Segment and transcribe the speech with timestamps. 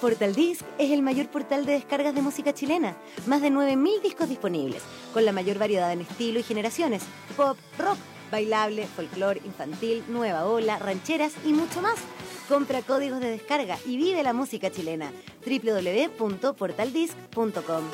[0.00, 2.96] Portal Disc es el mayor portal de descargas de música chilena.
[3.26, 7.02] Más de 9.000 discos disponibles, con la mayor variedad en estilo y generaciones.
[7.36, 7.98] Pop, rock,
[8.30, 11.98] bailable, folclore, infantil, nueva ola, rancheras y mucho más.
[12.48, 15.12] Compra códigos de descarga y vive la música chilena.
[15.44, 17.84] www.portaldisc.com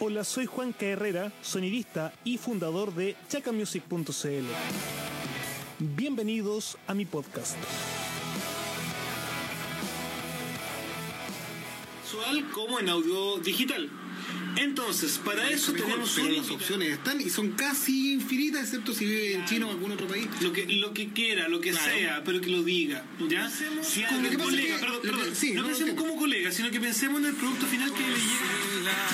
[0.00, 0.74] Hola, soy Juan.
[0.80, 4.46] Herrera, sonidista y fundador de chacamusic.cl.
[5.78, 7.56] Bienvenidos a mi podcast.
[12.52, 13.88] Como en audio digital.
[14.56, 19.06] Entonces, para eso Mejor, tenemos pero las opciones están y son casi infinitas, excepto si
[19.06, 20.26] vive en China o algún otro país.
[20.40, 21.92] Lo que, lo que quiera, lo que Claro.
[21.94, 23.04] sea, pero que lo diga.
[23.28, 23.48] ¿Ya?
[23.48, 23.64] Si
[24.04, 26.80] Como colega, que- perdón, lo que- perdón, sí, no no, pensemos como colega, sino que
[26.80, 29.08] pensemos en el producto final que le llega.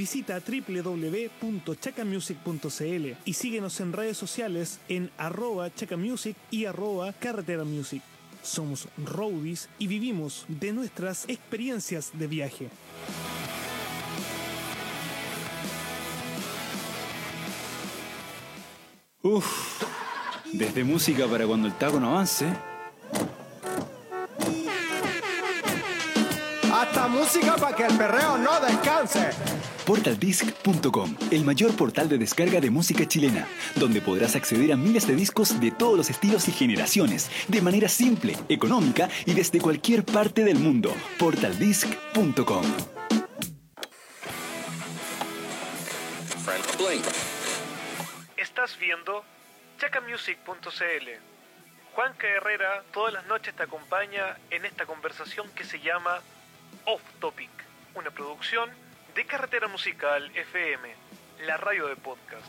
[0.00, 8.02] Visita www.chacamusic.cl y síguenos en redes sociales en arroba chacamusic y arroba carretera music.
[8.42, 12.70] Somos roadies y vivimos de nuestras experiencias de viaje.
[19.20, 19.82] Uf,
[20.50, 22.69] desde música para cuando el taco no avance.
[27.20, 29.30] Música para que el perreo no descanse.
[29.84, 35.14] Portaldisc.com, el mayor portal de descarga de música chilena, donde podrás acceder a miles de
[35.14, 40.44] discos de todos los estilos y generaciones, de manera simple, económica y desde cualquier parte
[40.44, 40.94] del mundo.
[41.18, 42.64] Portaldisc.com.
[48.36, 49.24] Estás viendo
[49.78, 51.08] chacamusic.cl.
[51.94, 52.28] Juan K.
[52.28, 56.20] Herrera todas las noches te acompaña en esta conversación que se llama
[56.86, 57.50] Off Topic,
[57.94, 58.70] una producción
[59.14, 60.94] de Carretera Musical FM,
[61.46, 62.46] la radio de podcast.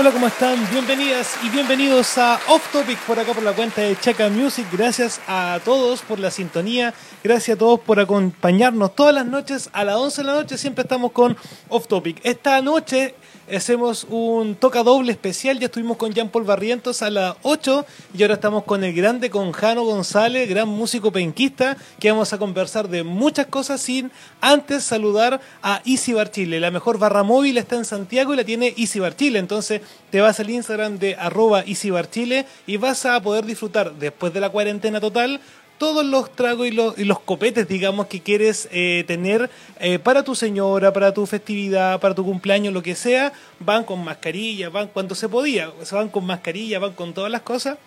[0.00, 0.56] Hola, ¿cómo están?
[0.70, 4.64] Bienvenidas y bienvenidos a Off Topic por acá por la cuenta de Chaca Music.
[4.70, 6.94] Gracias a todos por la sintonía,
[7.24, 10.56] gracias a todos por acompañarnos todas las noches a las 11 de la noche.
[10.56, 11.36] Siempre estamos con
[11.68, 12.20] Off Topic.
[12.22, 13.16] Esta noche
[13.56, 15.58] hacemos un toca doble especial.
[15.58, 17.86] Ya estuvimos con Jean Paul Barrientos a las 8
[18.16, 22.38] y ahora estamos con el grande, con Jano González, gran músico penquista, que vamos a
[22.38, 24.10] conversar de muchas cosas sin
[24.40, 26.60] antes saludar a Easy Bar Chile.
[26.60, 29.38] La mejor barra móvil está en Santiago y la tiene Easy Bar Chile.
[29.38, 29.80] Entonces
[30.10, 34.32] te vas al Instagram de arroba Easy Bar Chile y vas a poder disfrutar después
[34.32, 35.40] de la cuarentena total
[35.78, 39.48] todos los tragos y los, y los copetes, digamos, que quieres eh, tener
[39.78, 44.04] eh, para tu señora, para tu festividad, para tu cumpleaños, lo que sea, van con
[44.04, 47.78] mascarilla, van cuando se podía, se van con mascarilla, van con todas las cosas,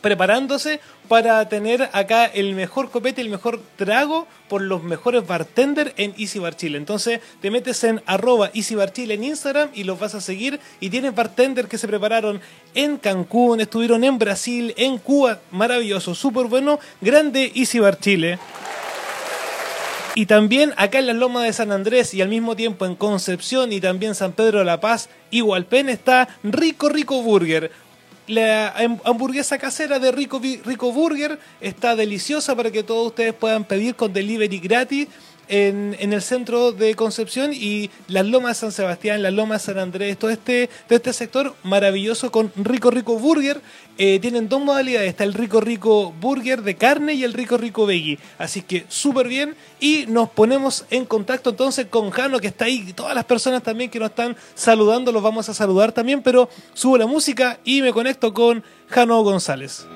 [0.00, 6.14] preparándose para tener acá el mejor copete, el mejor trago por los mejores bartenders en
[6.18, 6.78] Easy Bar Chile.
[6.78, 10.60] Entonces te metes en arroba Easy Bar Chile en Instagram y los vas a seguir
[10.80, 12.40] y tienes bartenders que se prepararon
[12.74, 18.38] en Cancún, estuvieron en Brasil, en Cuba, maravilloso, súper bueno, grande Easy Bar Chile.
[20.18, 23.70] Y también acá en las Lomas de San Andrés y al mismo tiempo en Concepción
[23.70, 27.70] y también San Pedro de la Paz y Hualpén está Rico Rico Burger.
[28.28, 33.62] La ham- hamburguesa casera de Rico, Rico Burger está deliciosa para que todos ustedes puedan
[33.64, 35.06] pedir con delivery gratis
[35.48, 40.30] en, el centro de Concepción y las Lomas San Sebastián, las Lomas San Andrés, todo
[40.30, 43.60] este, este sector maravilloso con Rico Rico Burger.
[43.98, 47.86] Eh, tienen dos modalidades, está el Rico Rico Burger de carne y el Rico Rico
[47.86, 48.18] Veggie.
[48.38, 52.92] Así que súper bien y nos ponemos en contacto entonces con Jano que está ahí,
[52.92, 56.98] todas las personas también que nos están saludando, los vamos a saludar también, pero subo
[56.98, 59.86] la música y me conecto con Jano González.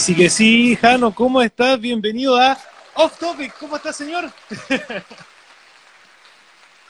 [0.00, 1.78] Sí que sí, Jano, ¿cómo estás?
[1.78, 2.56] Bienvenido a
[2.94, 3.54] Off Topic.
[3.58, 4.32] ¿Cómo estás, señor?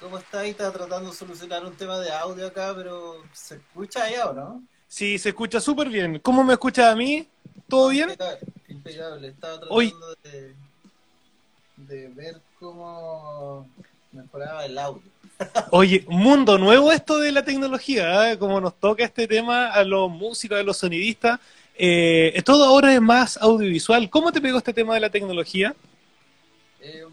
[0.00, 0.40] ¿Cómo está?
[0.40, 4.32] Ahí está tratando de solucionar un tema de audio acá, pero ¿se escucha allá o
[4.32, 4.62] no?
[4.86, 6.20] Sí, se escucha súper bien.
[6.20, 7.26] ¿Cómo me escuchas a mí?
[7.68, 8.10] ¿Todo bien?
[8.10, 9.28] Impecable, impecable.
[9.28, 10.54] Estaba tratando Hoy- de,
[11.76, 13.68] de ver cómo
[14.12, 15.02] mejoraba el audio.
[15.72, 18.38] Oye, mundo nuevo esto de la tecnología, ¿eh?
[18.38, 21.40] como nos toca este tema a los músicos, a los sonidistas.
[21.82, 24.10] Eh, todo ahora es más audiovisual.
[24.10, 25.74] ¿Cómo te pegó este tema de la tecnología?
[26.80, 27.04] Eh,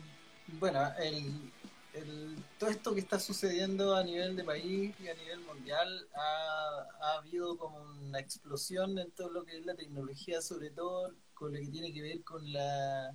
[0.59, 1.51] bueno, el,
[1.93, 6.87] el- todo esto que está sucediendo a nivel de país y a nivel mundial ha,
[7.01, 7.77] ha habido como
[8.07, 11.93] una explosión en todo lo que es la tecnología, sobre todo con lo que tiene
[11.93, 13.13] que ver con la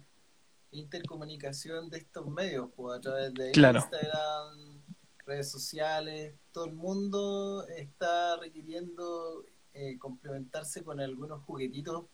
[0.71, 3.81] intercomunicación de estos medios, pues a través de Claro.
[3.81, 4.83] Instagram,
[5.27, 12.05] redes sociales, todo el mundo está requiriendo eh, complementarse con algunos juguetitos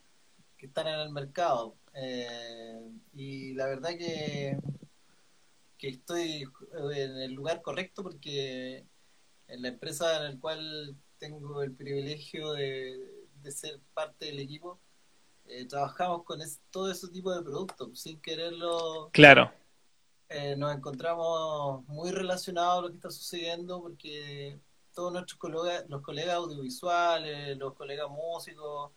[0.56, 1.76] que están en el mercado.
[1.94, 2.80] Eh,
[3.14, 4.58] y la verdad que,
[5.76, 6.44] que estoy
[6.94, 8.84] en el lugar correcto porque
[9.48, 14.78] en la empresa en la cual tengo el privilegio de, de ser parte del equipo,
[15.46, 17.98] eh, trabajamos con es- todo ese tipo de productos.
[17.98, 19.50] Sin quererlo, Claro,
[20.28, 24.58] eh, nos encontramos muy relacionados a lo que está sucediendo porque
[24.98, 28.90] todos nuestros colegas, los colegas audiovisuales, los colegas músicos,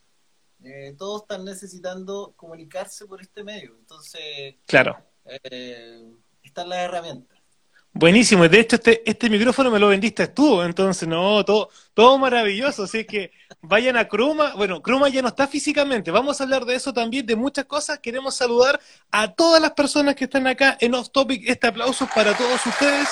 [0.64, 3.76] eh, todos están necesitando comunicarse por este medio.
[3.78, 4.98] Entonces, claro.
[5.26, 6.12] eh,
[6.42, 7.38] están las herramientas.
[7.94, 12.84] Buenísimo, de hecho este, este micrófono me lo vendiste tú, entonces no, todo, todo maravilloso,
[12.84, 13.32] así que
[13.62, 17.26] vayan a Croma, bueno, Croma ya no está físicamente, vamos a hablar de eso también,
[17.26, 18.80] de muchas cosas, queremos saludar
[19.12, 23.10] a todas las personas que están acá en Off Topic, este aplauso para todos ustedes.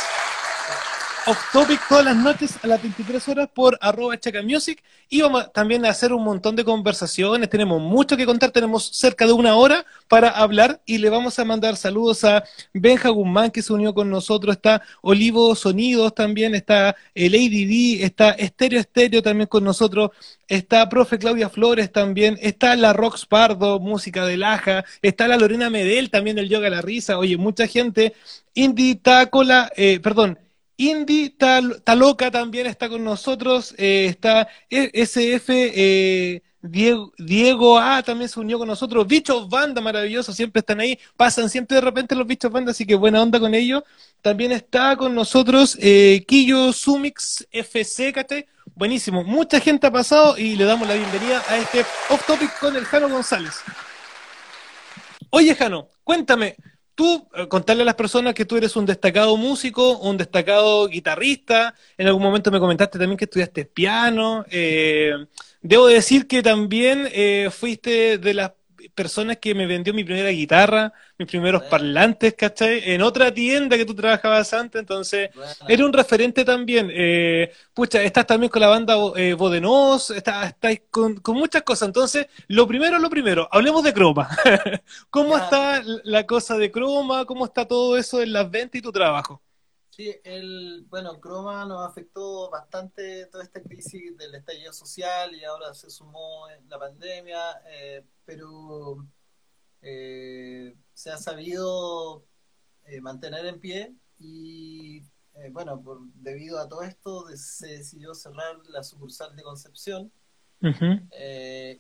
[1.30, 5.54] Off Topic todas las noches a las 23 horas por arroba Chaca Music y vamos
[5.54, 9.54] también a hacer un montón de conversaciones, tenemos mucho que contar, tenemos cerca de una
[9.54, 10.82] hora para hablar.
[10.88, 12.44] Y le vamos a mandar saludos a
[12.74, 17.66] Benja Guzmán que se unió con nosotros, está Olivo Sonidos también, está eh, Lady
[17.98, 20.10] D, está Estéreo Estéreo también con nosotros,
[20.48, 25.70] está Profe Claudia Flores también, está la Rox Pardo, música de Laja, está la Lorena
[25.70, 28.14] Medel también del Yoga la Risa, oye, mucha gente,
[28.56, 30.40] Indy Tacola, eh, perdón,
[30.80, 38.02] Indy Tal- Taloca también está con nosotros, eh, está E- SF eh, Diego, Diego A
[38.02, 42.16] también se unió con nosotros, Bichos Banda, maravilloso, siempre están ahí, pasan siempre de repente
[42.16, 43.84] los Bichos Banda, así que buena onda con ellos.
[44.22, 48.14] También está con nosotros eh, Quillo Sumix FC.
[48.74, 52.76] Buenísimo, mucha gente ha pasado y le damos la bienvenida a este Off Topic con
[52.78, 53.56] el Jano González.
[55.32, 56.56] Oye, Jano, cuéntame,
[57.00, 61.74] tú, eh, contarle a las personas que tú eres un destacado músico, un destacado guitarrista,
[61.98, 65.14] en algún momento me comentaste también que estudiaste piano, eh,
[65.62, 68.52] debo decir que también eh, fuiste de las
[68.94, 71.70] personas que me vendió mi primera guitarra, mis primeros Bueno.
[71.70, 72.82] parlantes, ¿cachai?
[72.92, 75.30] En otra tienda que tú trabajabas antes, entonces...
[75.34, 76.90] Bueno, Eres un referente también.
[76.92, 81.88] Eh, pucha, estás también con la banda eh, Bodenos, estás, estás con, con muchas cosas.
[81.90, 84.30] Entonces, lo primero, lo primero, hablemos de Croma.
[85.10, 85.44] ¿Cómo Ya.
[85.44, 87.26] está la cosa de Croma?
[87.26, 89.42] ¿Cómo está todo eso en las ventas y tu trabajo?
[90.00, 95.74] Sí, el, bueno, Croma nos afectó bastante toda esta crisis del estallido social y ahora
[95.74, 99.06] se sumó la pandemia, eh, pero
[99.82, 102.26] eh, se ha sabido
[102.86, 105.00] eh, mantener en pie y
[105.34, 110.14] eh, bueno, por, debido a todo esto se decidió cerrar la sucursal de Concepción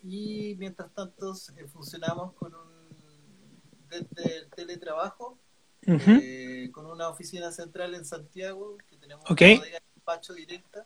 [0.04, 1.34] y mientras tanto
[1.72, 5.40] funcionamos con un desde el teletrabajo
[6.22, 9.42] Eh, con una oficina central en Santiago, que tenemos Ok.
[9.42, 10.86] una bodega de despacho directa.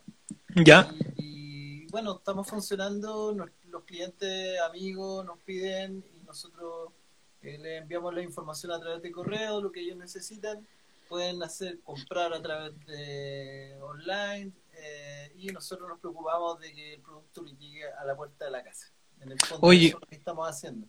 [0.66, 0.94] Ya.
[1.18, 6.92] Y, y, bueno, estamos funcionando, nos- los clientes amigos nos piden y nosotros
[7.42, 10.66] eh, les enviamos la información a través de correo, lo que ellos necesitan.
[11.10, 17.02] Pueden hacer comprar a través de online eh, y nosotros nos preocupamos de que el
[17.02, 18.88] producto le llegue a la puerta de la casa.
[19.20, 19.88] En el fondo, Oye.
[19.88, 20.88] eso es lo que estamos haciendo.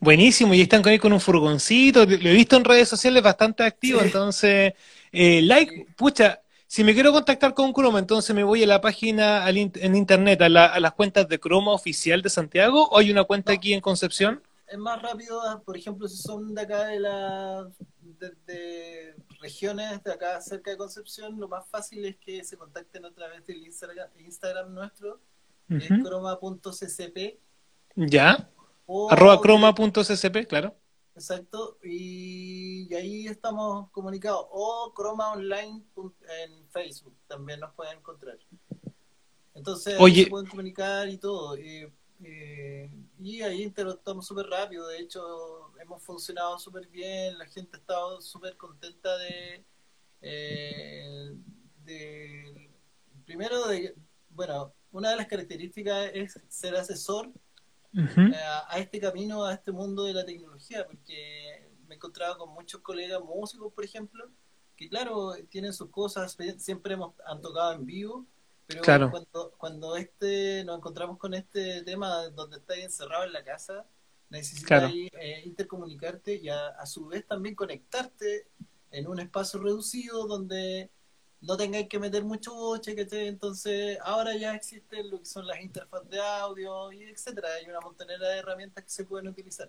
[0.00, 3.62] Buenísimo, y están con ahí con un furgoncito, lo he visto en redes sociales bastante
[3.62, 4.06] activo, Sí.
[4.06, 4.74] entonces,
[5.12, 9.44] eh, like, pucha, si me quiero contactar con Croma, entonces me voy a la página
[9.44, 12.98] al in- en internet, a, la- a las cuentas de Croma oficial de Santiago, o
[12.98, 13.56] hay una cuenta No.
[13.56, 14.42] aquí en Concepción.
[14.70, 17.66] es más rápido, por ejemplo, si son de acá de la
[18.02, 23.04] de, de regiones de acá cerca de Concepción, lo más fácil es que se contacten
[23.06, 25.20] a través del Instagram, Instagram nuestro,
[25.70, 26.02] es Ujú.
[26.02, 27.38] croma.ccp
[27.96, 28.48] Ya,
[28.90, 30.74] o arroba croma.ccp, claro.
[31.14, 34.46] Exacto, y, y ahí estamos comunicados.
[34.50, 35.82] O Croma Online
[36.42, 38.38] en Facebook también nos pueden encontrar.
[39.54, 40.24] Entonces, Oye.
[40.24, 41.58] se pueden comunicar y todo.
[41.58, 41.92] Y,
[42.24, 44.88] eh, y ahí interactuamos súper rápido.
[44.88, 47.36] De hecho, hemos funcionado súper bien.
[47.36, 49.64] La gente ha estado súper contenta de,
[50.22, 51.34] eh,
[51.84, 52.70] de.
[53.26, 53.94] Primero, de.
[54.30, 57.30] Bueno, una de las características es ser asesor
[57.94, 58.32] Eh,
[58.68, 62.80] a este camino, a este mundo de la tecnología, porque me he encontrado con muchos
[62.82, 64.30] colegas músicos, por ejemplo,
[64.76, 68.26] que claro, tienen sus cosas, siempre hemos, han tocado en vivo,
[68.66, 69.10] Pero Claro.
[69.10, 73.86] cuando, cuando este nos encontramos con este tema donde estás encerrado en la casa,
[74.28, 74.88] necesitas Claro.
[74.94, 78.46] eh, intercomunicarte y a, a su vez también conectarte
[78.90, 80.90] en un espacio reducido donde
[81.40, 82.94] no tengáis que meter mucho boche.
[83.28, 87.48] Entonces, ahora ya existen lo que son las interfaces de audio y etcétera.
[87.58, 89.68] Hay una montonera de herramientas que se pueden utilizar.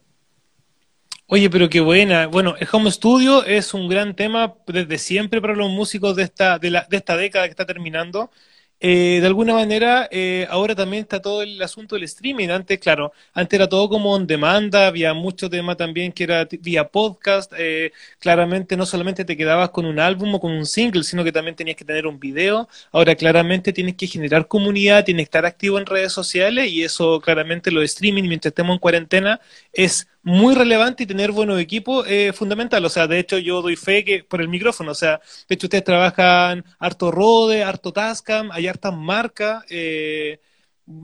[1.28, 2.26] Oye, pero qué buena.
[2.26, 6.58] Bueno, el home studio es un gran tema desde siempre para los músicos de esta,
[6.58, 8.32] de la, de esta década que está terminando.
[8.82, 12.48] Eh, de alguna manera, eh, ahora también está todo el asunto del streaming.
[12.50, 16.88] Antes, claro, antes era todo como on demanda, había mucho tema también que era vía
[16.88, 17.52] podcast.
[17.58, 21.32] eh, claramente no solamente te quedabas con un álbum o con un single, sino que
[21.34, 22.70] también tenías que tener un video.
[22.92, 27.20] Ahora claramente tienes que generar comunidad, tienes que estar activo en redes sociales y eso
[27.20, 29.42] claramente lo de streaming mientras estemos en cuarentena
[29.74, 32.84] es muy relevante y tener buenos equipos es fundamental.
[32.86, 35.68] O sea, de hecho yo doy fe que por el micrófono, o sea, de hecho
[35.68, 40.40] ustedes trabajan harto Rode, harto Tascam, hay hartas marcas, eh,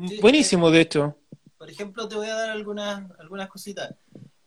[0.07, 1.17] Sí, buenísimo de hecho.
[1.57, 3.93] Por ejemplo, te voy a dar algunas, algunas cositas.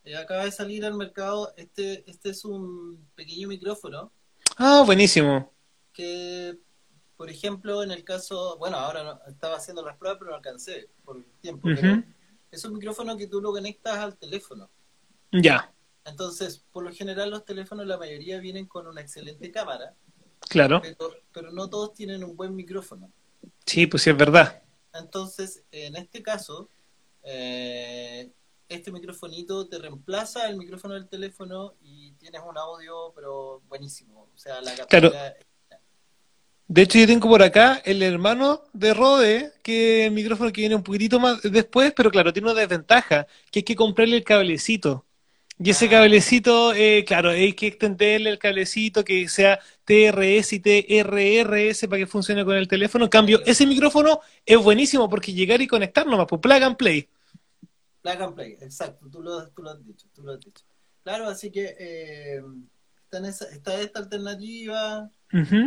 [0.04, 4.12] Eh, acaba de salir al mercado, este, este es un pequeño micrófono
[4.56, 5.52] Ah, buenísimo.
[5.92, 6.58] que,
[7.16, 10.88] por ejemplo, en el caso, bueno, ahora no- estaba haciendo las pruebas, pero no alcancé
[11.04, 12.02] por el tiempo, pero
[12.50, 14.70] es un micrófono que tú lo conectas al teléfono.
[15.32, 15.72] Ya,
[16.04, 19.94] Entonces, por lo general los teléfonos, la mayoría vienen con una excelente cámara,
[20.48, 20.80] claro.
[20.80, 23.12] pero, pero no todos tienen un buen micrófono.
[23.66, 24.62] Sí, pues sí, es verdad.
[24.94, 26.70] Entonces, en este caso,
[27.22, 28.32] eh,
[28.68, 34.28] este microfonito te reemplaza el micrófono del teléfono y tienes un audio, pero buenísimo.
[34.34, 35.12] O sea, la Claro.
[36.70, 40.74] De hecho, yo tengo por acá el hermano de Rode, que el micrófono que viene
[40.76, 45.06] un poquitito más después, pero claro, tiene una desventaja, que hay que comprarle el cablecito.
[45.58, 45.90] Y ese Ah.
[45.90, 52.06] cablecito, eh, claro, hay que extenderle el cablecito que sea TRS y TRRS para que
[52.06, 53.04] funcione con el teléfono.
[53.06, 57.08] En cambio, ese micrófono es buenísimo porque llegar y conectar nomás, pues plug and play.
[58.02, 60.64] Plug and play, exacto, tú lo, tú lo has dicho, tú lo has dicho.
[61.02, 62.40] Claro, así que eh,
[63.04, 65.10] está, en esa- está esta alternativa.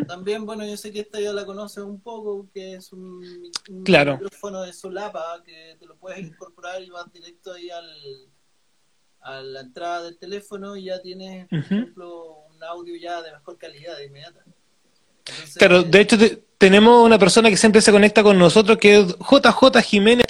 [0.07, 3.23] También, bueno, yo sé que esta ya la conoces un poco, que es un,
[3.69, 4.13] un Claro.
[4.13, 7.85] micrófono de solapa que te lo puedes incorporar y vas directo ahí al,
[9.21, 13.57] a la entrada del teléfono y ya tienes, por ejemplo, un audio ya de mejor
[13.57, 14.43] calidad de inmediata.
[15.27, 18.99] Entonces, Claro, de hecho te- tenemos una persona que siempre se conecta con nosotros, que
[18.99, 20.25] es JJ Jiménez.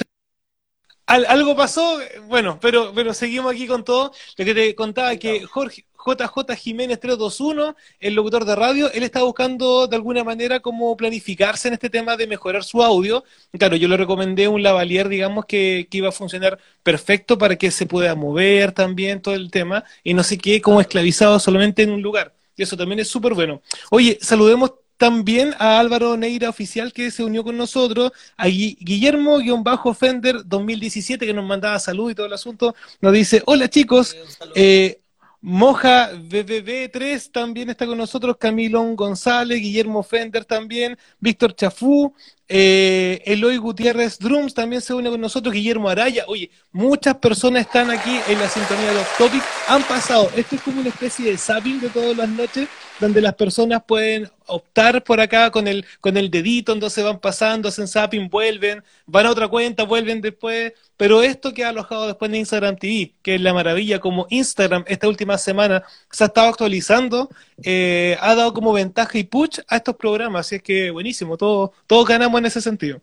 [1.12, 4.14] Al- algo pasó, bueno, pero, pero seguimos aquí con todo.
[4.38, 9.22] Lo que te contaba que Jorge, JJ Jiménez 321, el locutor de radio, él está
[9.24, 13.24] buscando de alguna manera cómo planificarse en este tema de mejorar su audio.
[13.58, 17.72] Claro, yo le recomendé un lavalier, digamos, que, que iba a funcionar perfecto para que
[17.72, 21.92] se pueda mover también todo el tema y no se quede como esclavizado solamente en
[21.92, 22.34] un lugar.
[22.56, 23.62] Y eso también es súper bueno.
[23.90, 30.44] Oye, saludemos también a Álvaro Neira Oficial que se unió con nosotros, a Gui- Guillermo-Fender
[30.46, 34.22] 2017 que nos mandaba salud y todo el asunto, nos dice, hola chicos, eh,
[34.54, 34.98] eh,
[35.44, 42.14] Moja BBB3 también está con nosotros, Camilón González, Guillermo Fender también, Víctor Chafú,
[42.54, 46.26] eh, Eloy Gutiérrez Drums también se une con nosotros, Guillermo Araya.
[46.28, 50.30] Oye, muchas personas están aquí en la sintonía de los topics, han pasado.
[50.36, 52.68] Esto es como una especie de zapping de todas las noches,
[53.00, 57.70] donde las personas pueden optar por acá con el, con el dedito, entonces van pasando,
[57.70, 60.74] hacen zapping, vuelven, van a otra cuenta, vuelven después.
[60.98, 65.08] Pero esto queda alojado después en Instagram TV, que es la maravilla, como Instagram esta
[65.08, 67.30] última semana se ha estado actualizando,
[67.64, 71.72] eh, ha dado como ventaja y push a estos programas, así es que buenísimo, todos
[71.88, 73.02] todos ganamos en ese sentido.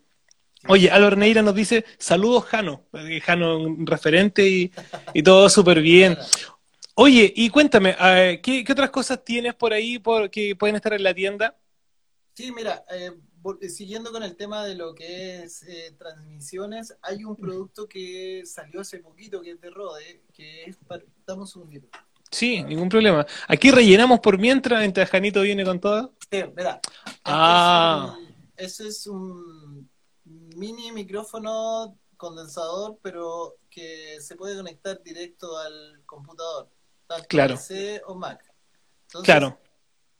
[0.66, 4.72] Oye, Álvaro Neira nos dice, saludos Jano, Eh, Jano un referente y,
[5.14, 6.16] y todo súper bien.
[6.94, 10.92] Oye, y cuéntame, eh, ¿qué, qué otras cosas tienes por ahí por, que pueden estar
[10.92, 11.56] en la tienda?
[12.34, 13.12] Sí, mira, eh,
[13.60, 18.42] eh, siguiendo con el tema de lo que es eh, transmisiones, hay un producto que
[18.44, 21.04] salió hace poquito que es de Rode, que es para...
[21.24, 21.70] Damos un.
[22.30, 23.24] Sí, ningún problema.
[23.46, 26.14] Aquí rellenamos por mientras, mientras Janito viene con todo.
[26.30, 26.42] Sí,
[27.24, 28.16] Ah.
[28.20, 28.27] es
[28.58, 29.88] Ese es un
[30.24, 36.68] mini micrófono condensador, pero que se puede conectar directo al computador,
[37.06, 37.54] tanto Claro.
[37.54, 38.44] PC o Mac.
[39.06, 39.58] Entonces, Claro,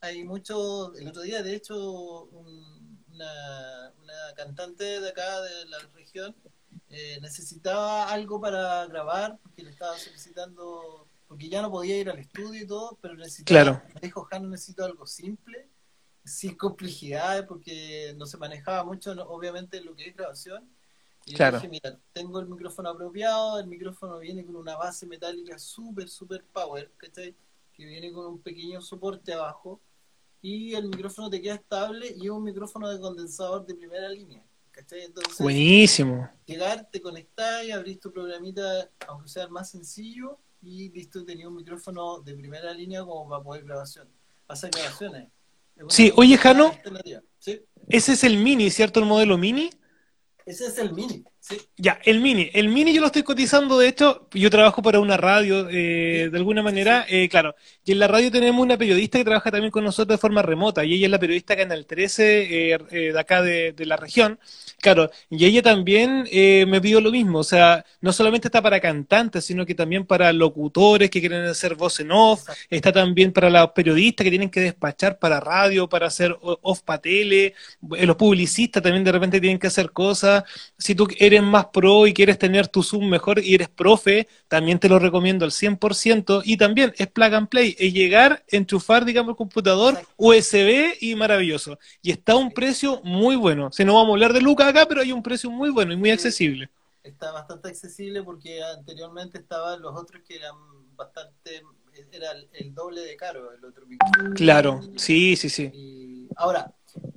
[0.00, 5.78] hay mucho, el otro día de hecho un- una, una cantante de acá de la
[5.92, 6.36] región
[6.90, 12.18] eh, necesitaba algo para grabar porque le estaba solicitando, porque ya no podía ir al
[12.20, 13.82] estudio y todo, pero necesitaba, Claro.
[13.94, 15.68] me dijo Jano necesito algo simple,
[16.28, 20.68] sin complejidades porque no se manejaba mucho no- obviamente lo que es grabación.
[21.26, 21.56] Y Claro.
[21.58, 26.44] dije, mira, tengo el micrófono apropiado, el micrófono viene con una base metálica súper, súper
[26.44, 27.34] power, ¿cachai?
[27.74, 29.80] que viene con un pequeño soporte abajo
[30.42, 34.42] y el micrófono te queda estable y es un micrófono de condensador de primera línea.
[34.70, 35.02] ¿cachai?
[35.02, 36.28] Entonces, Buenísimo.
[36.46, 41.48] llegar, te conectás y abrís tu programita, aunque sea el más sencillo, y listo, tenía
[41.48, 44.08] un micrófono de primera línea como para poder grabación,
[44.48, 45.30] hacer grabaciones.
[45.88, 46.72] Sí, oye, Jano.
[47.38, 49.00] Sí, Ese es el mini, ¿cierto?
[49.00, 49.70] El modelo mini.
[50.44, 51.24] ese es el mini.
[51.48, 52.50] Sí, Ya, el mini.
[52.52, 56.36] El mini yo lo estoy cotizando, de hecho, yo trabajo para una radio, eh, de
[56.36, 57.54] alguna manera, eh, claro.
[57.84, 60.84] Y en la radio tenemos una periodista que trabaja también con nosotros de forma remota,
[60.84, 64.38] y ella es la periodista Canal 13 eh, eh, de acá de, de la región.
[64.80, 68.78] Claro, y ella también eh, me pidió lo mismo, o sea, no solamente está para
[68.80, 72.66] cantantes, sino que también para locutores que quieren hacer voz en off, exacto.
[72.70, 77.00] está también para los periodistas que tienen que despachar para radio, para hacer off para
[77.00, 77.54] tele,
[77.96, 80.44] eh, los publicistas también de repente tienen que hacer cosas.
[80.76, 84.78] Si tú eres más pro y quieres tener tu Zoom mejor y eres profe, también
[84.78, 86.42] te lo recomiendo al 100%.
[86.44, 90.14] Y también es plug and play, es llegar, enchufar, digamos, el computador Exacto.
[90.16, 91.78] USB y maravilloso.
[92.02, 93.70] Y está a un precio muy bueno.
[93.72, 95.96] Si no vamos a hablar de Lucas acá, pero hay un precio muy bueno y
[95.96, 96.70] muy accesible.
[97.02, 100.54] Está bastante accesible porque anteriormente estaban los otros que eran
[100.94, 101.62] bastante,
[102.12, 103.86] era el, doble de caro el otro.
[104.34, 105.70] Claro, sí, sí, sí.
[105.72, 106.74] Y ahora,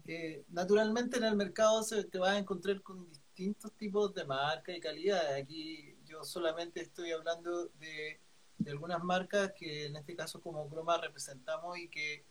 [0.07, 3.07] eh, naturalmente en el mercado se te vas a encontrar con
[3.41, 5.41] distintos tipos de marcas y calidades.
[5.41, 8.19] Aquí yo solamente estoy hablando de,
[8.67, 12.23] algunas marcas que en este caso como Croma representamos y que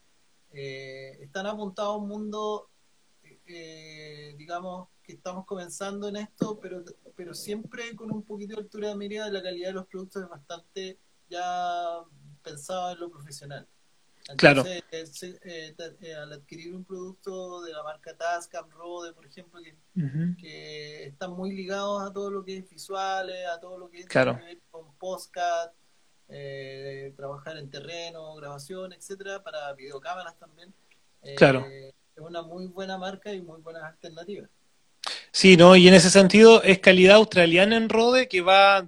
[0.53, 2.71] eh, están apuntados a un mundo,
[3.25, 6.85] eh, digamos, que estamos comenzando en esto, pero,
[7.17, 10.29] pero siempre con un poquito de altura de mira la calidad de los productos es
[10.29, 12.05] bastante ya
[12.45, 13.67] pensado en lo profesional.
[14.37, 14.65] Claro.
[14.67, 19.27] Entonces, eh, se- eh, eh, al adquirir un producto de la marca Tascam, Rode, por
[19.27, 19.75] ejemplo, que,
[20.39, 24.07] que están muy ligados a todo lo que es visuales, a todo lo que es
[24.07, 24.33] Claro.
[24.37, 25.73] tiene que ver con postcat,
[26.29, 30.73] eh, trabajar en terreno, grabación, etcétera, para videocámaras también.
[31.23, 31.67] Eh, Claro.
[31.67, 34.49] Es una muy buena marca y muy buenas alternativas.
[35.33, 38.87] Sí, no, y en ese sentido es calidad australiana en Rode que va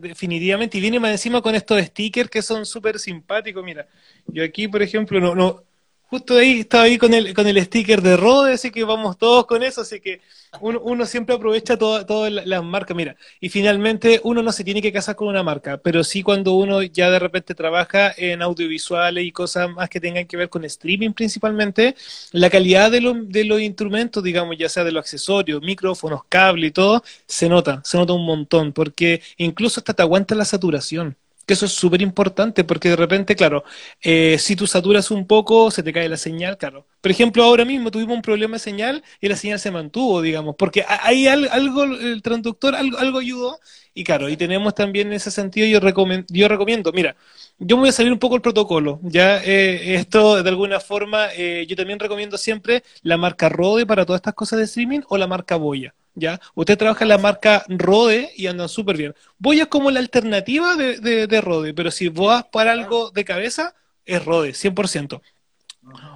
[0.00, 3.64] definitivamente y viene más encima con estos stickers que son súper simpáticos.
[3.64, 3.88] Mira,
[4.26, 5.64] yo aquí, por ejemplo, no, no,
[6.10, 9.46] justo ahí estaba ahí con el, con el sticker de Rode, así que vamos todos
[9.46, 10.20] con eso, así que
[10.60, 12.96] uno, uno siempre aprovecha toda- todas la- las marcas.
[12.96, 16.54] Mira, y finalmente uno no se tiene que casar con una marca, pero sí cuando
[16.54, 20.64] uno ya de repente trabaja en audiovisuales y cosas más que tengan que ver con
[20.64, 21.94] streaming principalmente,
[22.32, 26.66] la calidad de, los de los instrumentos, digamos, ya sea de los accesorios, micrófonos, cable
[26.68, 31.16] y todo, se nota, se nota un montón, porque incluso hasta te aguanta la saturación.
[31.50, 33.64] Que eso es súper importante, porque de repente, claro,
[34.00, 36.86] eh, si tú saturas un poco, se te cae la señal, claro.
[37.00, 40.54] Por ejemplo, ahora mismo tuvimos un problema de señal y la señal se mantuvo, digamos,
[40.56, 43.58] porque hay al- algo, el transductor algo, ayudó,
[43.94, 47.16] y claro, y tenemos también en ese sentido, yo, recomen- yo recomiendo, mira,
[47.58, 51.28] yo me voy a salir un poco el protocolo, ya eh, esto de alguna forma,
[51.34, 55.18] eh, yo también recomiendo siempre la marca Rode para todas estas cosas de streaming o
[55.18, 56.40] la marca Boya, ¿ya?
[56.54, 59.14] Usted trabaja en la marca Rode y andan súper bien.
[59.38, 63.24] Boya es como la alternativa de, de, de Rode, pero si vas para algo de
[63.24, 65.20] cabeza, es Rode, 100%.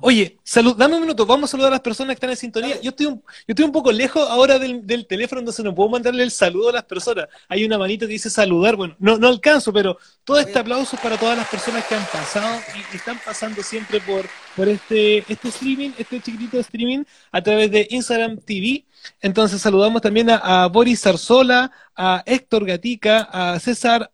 [0.02, 2.80] Oye, salud, dame un minuto, vamos a saludar a las personas que están en sintonía.
[2.82, 5.88] Yo estoy un, yo estoy un poco lejos ahora del, del teléfono, entonces no puedo
[5.88, 7.28] mandarle el saludo a las personas.
[7.48, 11.02] Hay una manito que dice saludar, bueno, no, no alcanzo, pero todo este aplauso es
[11.02, 12.60] para todas las personas que han pasado
[12.92, 17.86] y están pasando siempre por, por este, este streaming, este chiquitito streaming a través de
[17.90, 18.84] Instagram TV.
[19.22, 24.10] Entonces saludamos también a, a Boris Zarzola, a Héctor Gatica, a César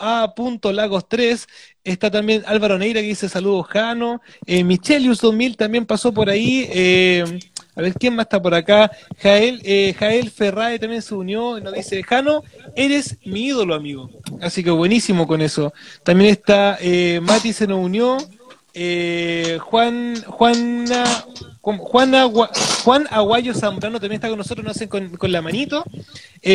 [0.00, 0.32] A.
[0.72, 1.46] Lagos 3,
[1.84, 6.66] está también Álvaro Neira que dice saludos Jano, eh, Michelius 2000 también pasó por ahí,
[6.72, 7.24] eh,
[7.74, 8.90] a ver quién más está por acá,
[9.22, 12.42] Jael, eh, Jael Ferrae también se unió, y nos dice Jano,
[12.76, 14.10] eres mi ídolo amigo,
[14.42, 15.72] así que buenísimo con eso,
[16.04, 18.18] también está eh, Mati se nos unió,
[19.60, 22.50] Juan, Juan, Agua-
[22.84, 25.84] Juan Aguayo Zambrano también está con nosotros, nos hacen con, con la manito.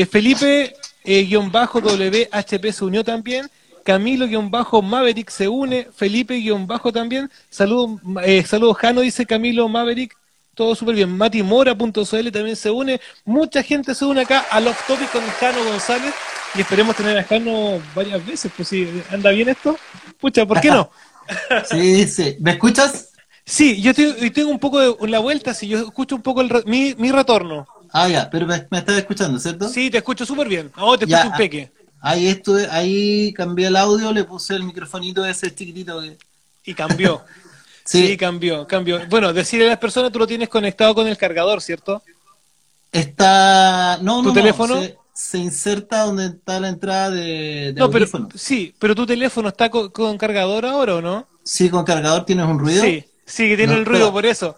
[0.10, 3.48] Felipe guion bajo WHP se unió también.
[3.86, 5.90] Camilo guion bajo Maverick se une.
[5.96, 7.32] Felipe guion bajo también.
[7.50, 10.18] Saludos, eh, saludos Jano, dice Camilo Maverick.
[10.56, 11.16] Todo súper bien.
[11.18, 13.02] Mati Mora.cl también se une.
[13.26, 16.16] Mucha gente se une acá al Off Topic con Jano González.
[16.54, 18.52] Y esperemos tener a Jano varias veces.
[18.56, 19.80] Pues si anda bien esto.
[20.20, 20.90] Pucha, ¿por qué no?
[21.62, 22.38] Sí, sí.
[22.42, 23.12] ¿Me escuchas?
[23.46, 26.52] Sí, yo estoy- tengo un poco de la vuelta, si yo escucho un poco el
[26.66, 27.68] mi, mi retorno.
[27.92, 29.70] Ah, ya, pero me, me estás escuchando, ¿cierto?
[29.70, 30.72] Sí, te escucho súper bien.
[30.76, 31.72] Ahora te Ya, escucho un peque.
[32.08, 36.18] Ahí estuve, ahí cambié el audio, le puse el microfonito ese chiquitito que...
[36.66, 37.24] Y cambió.
[37.88, 39.00] Sí, Sí, cambió, cambió.
[39.10, 42.02] Bueno, decirle a las personas, tú lo tienes conectado con el cargador, ¿cierto?
[42.92, 43.98] está...
[44.02, 44.82] No, ¿Tu no, no, teléfono?
[44.82, 49.50] Se, se inserta donde está la entrada de, de No, pero sí, pero tu teléfono
[49.50, 51.28] está co- con, cargador ahora o no?
[51.44, 52.84] Sí, con cargador tienes un ruido.
[52.84, 54.56] Sí, Sí, que tiene No, el ruido pero- por eso.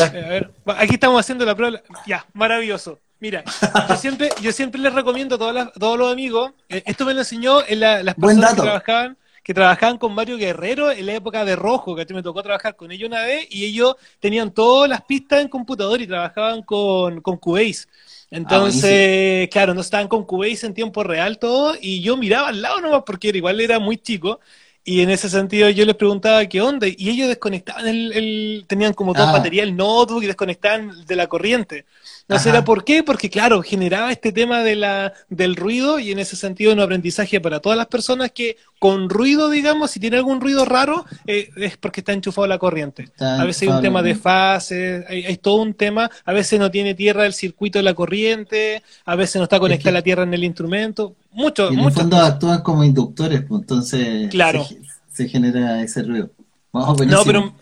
[0.00, 1.80] A ver, aquí estamos haciendo la prueba.
[2.06, 2.98] Ya, maravilloso.
[3.20, 3.42] Mira,
[3.88, 7.14] yo siempre, yo siempre les recomiendo a todas las- todos los amigos, eh, esto me
[7.14, 11.14] lo enseñó en la- las personas que trabajaban, que trabajaban con Mario Guerrero en la
[11.14, 14.88] época de Rojo, que me tocó trabajar con ellos una vez, y ellos tenían todas
[14.88, 17.86] las pistas en computador y trabajaban con, con Cubase.
[18.30, 22.80] Entonces, claro, no estaban con Cubase en tiempo real todo, y yo miraba al lado
[22.80, 24.38] nomás porque era, igual era muy chico,
[24.84, 28.94] y en ese sentido yo les preguntaba qué onda, y ellos desconectaban el, el- tenían
[28.94, 29.32] como dos Ah.
[29.32, 31.84] baterías el notebook y desconectaban de la corriente.
[32.28, 32.50] No Ajá.
[32.50, 36.36] era por qué, porque claro, generaba este tema de la, del ruido y en ese
[36.36, 40.66] sentido un aprendizaje para todas las personas que con ruido, digamos, si tiene algún ruido
[40.66, 43.04] raro, eh, es porque está enchufado la corriente.
[43.04, 46.60] Está A veces hay un tema de fases, hay, hay todo un tema, a veces
[46.60, 50.02] no tiene tierra el circuito de la corriente, a veces no está conectada que- la
[50.02, 54.64] tierra en el instrumento, mucho, Y en el fondo actúan como inductores, pues entonces Claro.
[54.64, 54.78] se,
[55.10, 56.28] se genera ese ruido.
[56.72, 57.54] Vamos, No, pero,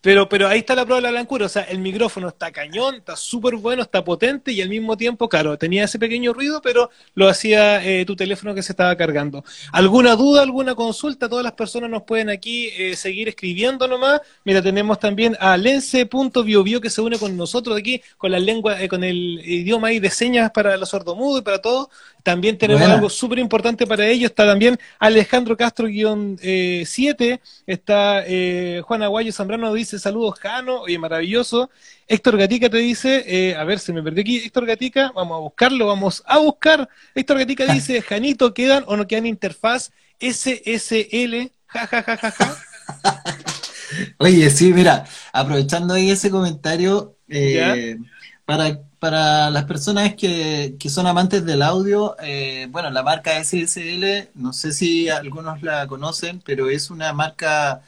[0.00, 1.46] pero, pero ahí está la prueba de la blancura.
[1.46, 5.28] O sea, el micrófono está cañón, está súper bueno, está potente y al mismo tiempo,
[5.28, 9.44] claro, tenía ese pequeño ruido, pero lo hacía eh, tu teléfono que se estaba cargando.
[9.72, 11.28] ¿Alguna duda, alguna consulta?
[11.28, 14.20] Todas las personas nos pueden aquí eh, seguir escribiendo nomás.
[14.44, 18.88] Mira, tenemos también a Lence.biobio que se une con nosotros aquí, con la lengua, eh,
[18.88, 21.88] con el idioma ahí de señas para los sordomudos y para todos.
[22.22, 22.94] También tenemos Buena.
[22.94, 24.30] algo súper importante para ellos.
[24.30, 27.40] Está también Alejandro Castro-7.
[27.66, 30.82] está eh, Juan Aguayo Zambrano dice saludos, Jano.
[30.82, 31.70] Oye, maravilloso.
[32.06, 34.38] Héctor Gatica te dice, eh, a ver, se me perdió aquí.
[34.38, 36.88] Héctor Gatica, vamos a buscarlo, vamos a buscar.
[37.14, 41.52] Héctor Gatica dice, Janito, ¿quedan o no quedan interfaz SSL?
[41.66, 42.64] Ja, ja, ja, ja, ja.
[44.18, 47.96] Oye, sí, mira, aprovechando ahí ese comentario, eh,
[48.44, 54.28] para, para las personas que, que son amantes del audio, eh, bueno, la marca SSL,
[54.34, 57.80] no sé si algunos la conocen, pero es una marca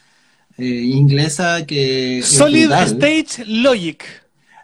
[0.56, 2.72] eh, inglesa que Solid.
[2.72, 4.21] Stage Logic.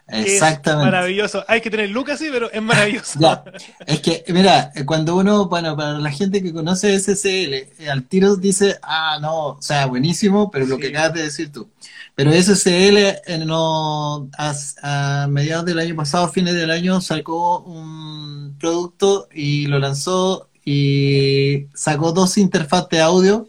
[0.09, 0.85] Que es Exactamente.
[0.85, 1.43] maravilloso.
[1.47, 3.19] Hay que tener lucas, sí, pero es maravilloso.
[3.19, 3.43] Ya,
[3.85, 8.35] es que, mira, cuando uno, bueno, para la gente que conoce SSL, eh, al tiro
[8.35, 11.69] dice, ah, no, o sea, buenísimo, pero lo que acabas de decir tú.
[12.15, 18.57] Pero SSL, eh, no, a, a mediados del año pasado, fines del año, sacó un
[18.59, 23.47] producto y lo lanzó y sacó dos interfaces de audio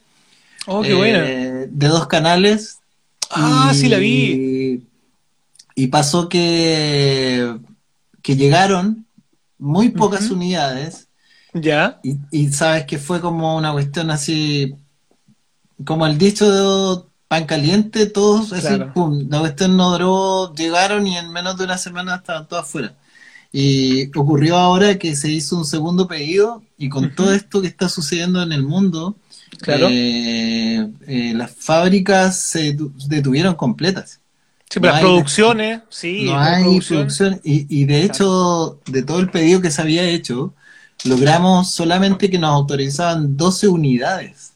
[0.67, 1.21] Oh, qué eh, buena.
[1.23, 2.79] de dos canales.
[3.31, 4.83] Ah, y- sí la vi.
[5.75, 7.57] Y pasó que,
[8.23, 9.07] que llegaron
[9.59, 11.09] muy pocas unidades
[11.55, 12.01] Ya.
[12.03, 14.75] y, y sabes que fue como una cuestión así,
[15.85, 18.93] como el dicho de pan caliente, todos así, Claro.
[18.93, 22.95] pum, la cuestión no duró, llegaron y en menos de una semana estaban todas fuera.
[23.53, 27.89] Y ocurrió ahora que se hizo un segundo pedido y con todo esto que está
[27.89, 29.17] sucediendo en el mundo,
[29.61, 29.89] Claro.
[29.91, 34.21] eh, eh, las fábricas se detu- detuvieron completas.
[34.71, 37.19] Sí, pero no las hay- producciones, sí, no hay producciones.
[37.19, 40.55] producción y, y de hecho, de todo el pedido que se había hecho,
[41.05, 44.53] logramos solamente que nos autorizaban 12 unidades.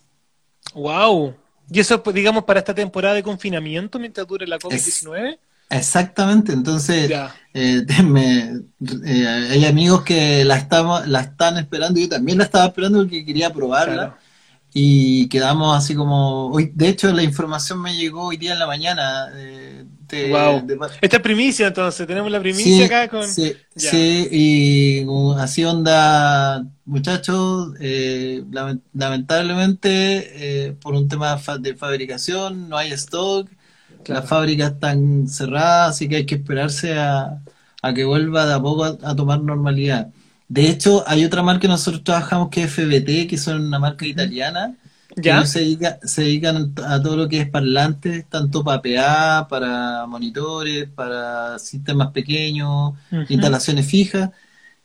[0.74, 1.35] Wow.
[1.70, 5.38] Y eso, pues, digamos, para esta temporada de confinamiento mientras dure la COVID-19.
[5.70, 7.11] Exactamente, entonces
[7.55, 8.61] eh, me-
[9.07, 13.24] eh, hay amigos que la, estamos, la están esperando, yo también la estaba esperando porque
[13.24, 14.18] quería probarla Claro.
[14.72, 18.66] y quedamos así como, hoy, de hecho la información me llegó hoy día en la
[18.66, 19.29] mañana.
[19.35, 19.85] eh,
[20.31, 20.66] Wow.
[20.66, 22.07] de- Esta es primicia, entonces.
[22.07, 23.27] Tenemos la primicia Sí, acá con.
[23.29, 31.74] sí, y uh, así onda, muchachos, eh, lament- lamentablemente eh, por un tema fa- de
[31.74, 33.48] fabricación no hay stock,
[34.05, 34.20] Claro.
[34.20, 37.40] las fábricas están cerradas, así que hay que esperarse a,
[37.83, 40.09] a que vuelva de a poco a, a tomar normalidad.
[40.48, 44.05] De hecho, hay otra marca que nosotros trabajamos que es FBT, que son una marca
[44.07, 44.74] italiana,
[45.16, 45.37] ¿Ya?
[45.37, 50.07] ellos se dedica- se dedican a todo lo que es parlantes, tanto para PA, para
[50.07, 52.94] monitores, para sistemas pequeños,
[53.29, 54.31] instalaciones fijas,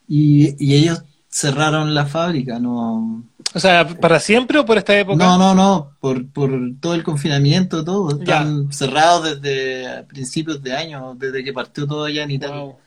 [0.08, 5.26] y, y ellos cerraron la fábrica, no, O sea, ¿para siempre o por esta época?
[5.26, 8.44] no, no, no, por, por todo el confinamiento, todo, Ya.
[8.50, 12.56] están cerrados desde principios de año, desde que partió todo allá en Italia.
[12.56, 12.80] Wow.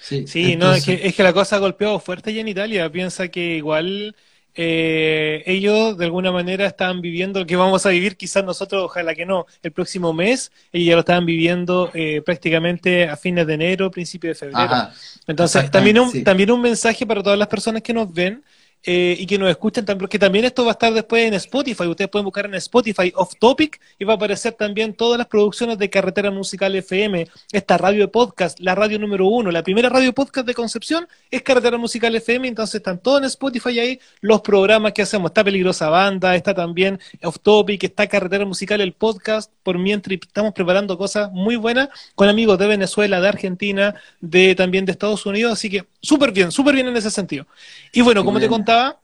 [0.00, 2.90] Sí, Sí, no, es que, es que la cosa ha golpeado fuerte ya en Italia.
[2.90, 4.16] Piensa que igual
[4.54, 9.14] eh, ellos de alguna manera estaban viviendo lo que vamos a vivir, quizás nosotros, ojalá
[9.14, 13.54] que no, el próximo mes, ellos ya lo estaban viviendo eh, prácticamente a fines de
[13.54, 14.60] enero, principio de febrero.
[14.60, 14.92] Ajá,
[15.26, 16.22] Entonces, también un, sí.
[16.22, 18.42] también un mensaje para todas las personas que nos ven.
[18.84, 21.86] Eh, y que nos escuchen también, porque también esto va a estar después en Spotify.
[21.86, 25.78] Ustedes pueden buscar en Spotify Off Topic y va a aparecer también todas las producciones
[25.78, 30.12] de Carretera Musical FM, esta radio de podcast, la radio número uno, la primera radio
[30.12, 34.92] podcast de Concepción es Carretera Musical FM, entonces están todos en Spotify ahí los programas
[34.92, 35.30] que hacemos.
[35.30, 40.52] Está Peligrosa Banda, está también Off Topic, está Carretera Musical, el podcast, por mientras estamos
[40.52, 45.52] preparando cosas muy buenas con amigos de Venezuela, de Argentina, de también de Estados Unidos,
[45.52, 47.46] así que súper bien, súper bien en ese sentido.
[47.92, 48.98] Y bueno, como te contaba,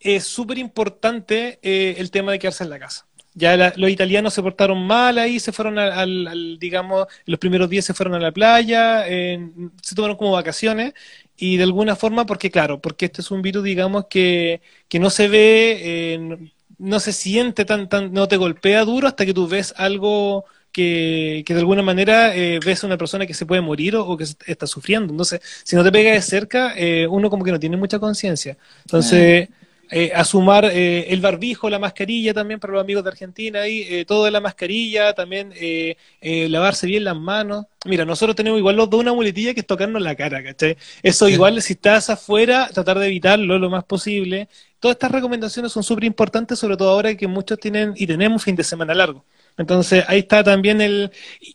[0.00, 3.06] es súper importante eh, el tema de quedarse en la casa.
[3.34, 7.94] Ya los italianos se portaron mal ahí, se fueron al, digamos, los primeros días se
[7.94, 10.92] fueron a la playa, se tomaron como vacaciones
[11.36, 15.08] y de alguna forma, porque claro, porque este es un virus, digamos, que, que no
[15.08, 19.48] se ve, eh, no se siente tan, tan, no te golpea duro hasta que tú
[19.48, 23.60] ves algo que, que de alguna manera eh, ves a una persona que se puede
[23.60, 25.12] morir o, que está sufriendo.
[25.12, 28.56] Entonces, si no te pega de cerca, eh, uno como que no tiene mucha conciencia.
[28.84, 29.48] Entonces,
[29.90, 33.82] eh, a sumar eh, el barbijo, la mascarilla también para los amigos de Argentina, y
[33.82, 37.66] eh, todo de la mascarilla, también eh, lavarse bien las manos.
[37.84, 40.76] Mira, nosotros tenemos igual los dos una muletilla que es tocarnos la cara, ¿cachai?
[41.02, 44.48] Eso igual, si estás afuera, tratar de evitarlo lo más posible.
[44.80, 48.56] Todas estas recomendaciones son súper importantes, sobre todo ahora que muchos tienen y tenemos fin
[48.56, 49.24] de semana largo.
[49.58, 51.10] Entonces ahí está también el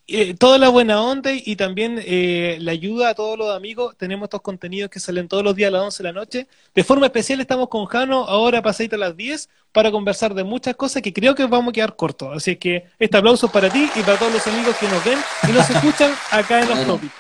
[0.08, 3.96] eh, toda la buena onda y también eh, la ayuda a todos los amigos.
[3.98, 6.48] Tenemos estos contenidos que salen todos los días a las 11 de la noche.
[6.76, 10.76] De forma especial estamos con Jano ahora pasadita a las 10 para conversar de muchas
[10.76, 12.36] cosas que creo que vamos a quedar cortos.
[12.36, 15.52] Así que este aplauso para ti y para todos los amigos que nos ven y
[15.54, 17.14] nos escuchan acá en los topics.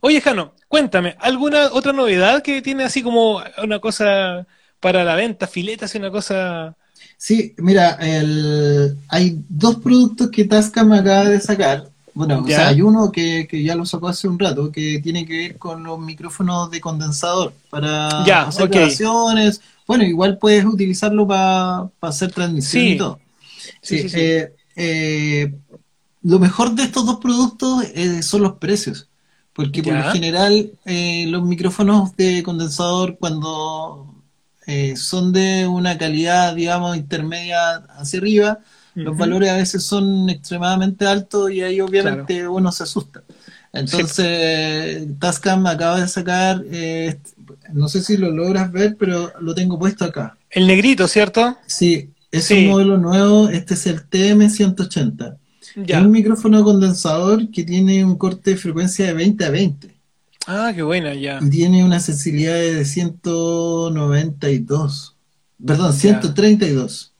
[0.00, 4.46] Oye, Jano, cuéntame, ¿alguna otra novedad que tiene así como una cosa
[4.78, 6.76] para la venta, filetas y una cosa
[7.22, 11.90] Sí, mira, el, hay dos productos que Tascam acaba de sacar.
[12.14, 15.26] Bueno, o sea, hay uno que, que, ya lo sacó hace un rato, que tiene
[15.26, 19.60] que ver con los micrófonos de condensador para hacer grabaciones.
[19.86, 23.20] Bueno, igual puedes utilizarlo para hacer transmisión y todo.
[23.82, 25.54] Sí, eh, eh,
[26.22, 29.08] lo mejor de estos dos productos eh, son los precios.
[29.52, 34.09] Porque por lo general los micrófonos de condensador cuando
[34.66, 38.58] eh, son de una calidad, digamos, intermedia hacia arriba,
[38.94, 43.22] los valores a veces son extremadamente altos y ahí obviamente uno se asusta.
[43.72, 47.18] Entonces, Tascam acaba de sacar, eh,
[47.72, 50.36] no sé si lo logras ver, pero lo tengo puesto acá.
[50.50, 51.56] El negrito, ¿cierto?
[51.66, 55.36] Sí, es un modelo nuevo, este es el TM180.
[55.86, 59.99] Es un micrófono condensador que tiene un corte de frecuencia de 20 a 20.
[60.46, 61.40] Ah, qué buena, ya.
[61.50, 65.16] Tiene una sensibilidad de 192.
[65.64, 67.12] Perdón, 132.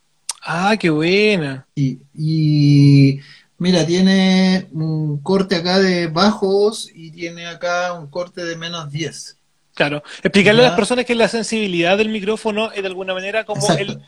[0.43, 1.67] Ah, qué buena.
[1.75, 3.21] Y, y
[3.59, 9.37] mira, tiene un corte acá de bajos y tiene acá un corte de menos 10.
[9.75, 10.03] Claro.
[10.23, 14.01] Explicarle a las personas que la sensibilidad del micrófono es de alguna manera como el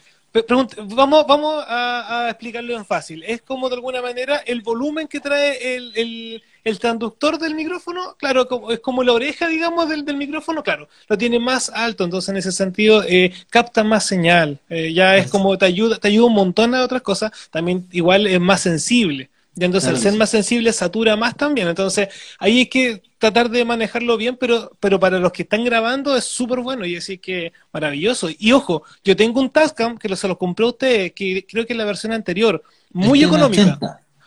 [0.89, 3.23] vamos vamos a, explicarlo en fácil.
[3.25, 8.17] Es como de alguna manera el volumen que trae el, el, el transductor del micrófono,
[8.17, 12.29] claro, es como la oreja, digamos, del, del, micrófono, claro, lo tiene más alto, entonces
[12.31, 14.59] en ese sentido eh, capta más señal.
[14.69, 18.27] Eh, ya es como te ayuda, te ayuda un montón a otras cosas, también igual
[18.27, 19.31] es más sensible.
[19.55, 21.69] Y entonces al ser más sensible satura más también.
[21.69, 26.17] Entonces ahí hay que tratar de manejarlo bien, pero, pero para los que están grabando
[26.17, 28.29] es súper bueno y así que maravilloso.
[28.39, 31.77] Y ojo, yo tengo un Tascam que se lo compró usted, que creo que es
[31.77, 32.63] la versión anterior,
[32.93, 33.79] muy económica.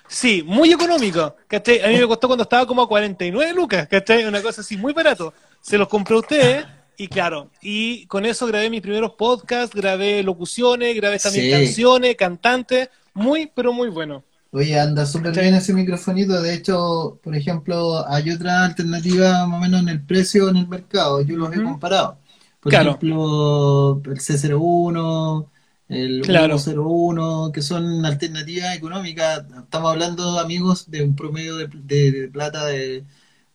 [0.07, 1.35] Sí, muy económico.
[1.47, 1.81] ¿cachai?
[1.81, 4.25] A mí me costó cuando estaba como a 49 lucas, ¿cachai?
[4.25, 5.33] Una cosa así muy barato.
[5.61, 6.65] Se los compró usted
[6.97, 12.89] y claro, y con eso grabé mis primeros podcasts, grabé locuciones, grabé también canciones, cantantes,
[13.13, 14.23] muy, pero muy bueno.
[14.55, 16.41] Oye, anda súper bien ese microfonito.
[16.41, 20.67] De hecho, por ejemplo, hay otra alternativa más o menos en el precio en el
[20.69, 21.19] mercado.
[21.23, 22.19] Yo los he comparado.
[22.61, 25.45] Por ejemplo, el C01,
[25.89, 26.57] el claro.
[26.57, 29.43] 101, que son alternativas económicas.
[29.57, 33.03] Estamos hablando, amigos, de un promedio de, plata de,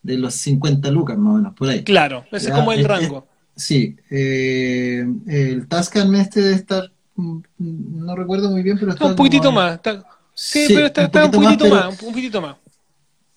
[0.03, 1.83] los 50 lucas, más o menos, por ahí.
[1.83, 3.25] Claro, ese es como el rango.
[3.55, 9.15] sí, eh, el Tascam este debe estar, mm, no recuerdo muy bien, pero está un
[9.15, 9.79] poquitito más.
[10.43, 12.55] Sí, pero está, un, poquitito más, un poquitito más.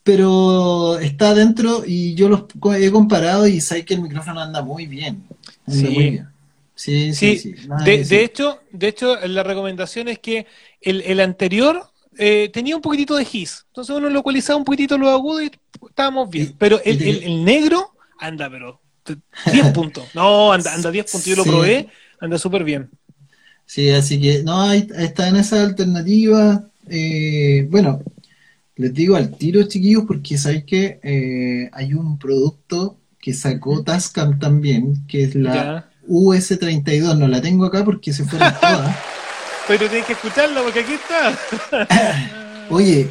[0.02, 2.44] Pero está dentro y yo los
[2.78, 5.22] he comparado y sé que el micrófono anda muy bien.
[5.68, 5.82] sí.
[5.84, 6.28] muy bien.
[6.76, 7.54] Sí, sí, sí.
[7.84, 10.46] De, hecho, de hecho, la recomendación es que
[10.80, 11.88] el, el anterior
[12.18, 13.64] eh, tenía un poquitito de gis.
[13.68, 15.52] Entonces uno localizaba un poquitito lo agudo y
[15.88, 16.54] estábamos bien.
[16.58, 18.80] Pero el, el, negro anda, pero
[19.52, 20.04] 10 puntos.
[20.14, 21.26] No, anda, anda 10 puntos.
[21.26, 21.88] Yo lo probé,
[22.18, 22.90] anda súper bien.
[23.66, 26.64] Sí, así que no, ahí está en esa alternativa.
[26.88, 28.02] Eh, bueno,
[28.76, 34.38] les digo al tiro, chiquillos, porque sabéis que eh, hay un producto que sacó Tascam
[34.38, 35.90] también, que es la Ya.
[36.08, 37.16] US32.
[37.16, 38.96] No la tengo acá porque se fueron todas.
[39.66, 41.38] Pero tienes que escucharla porque aquí está.
[42.70, 43.08] Oye,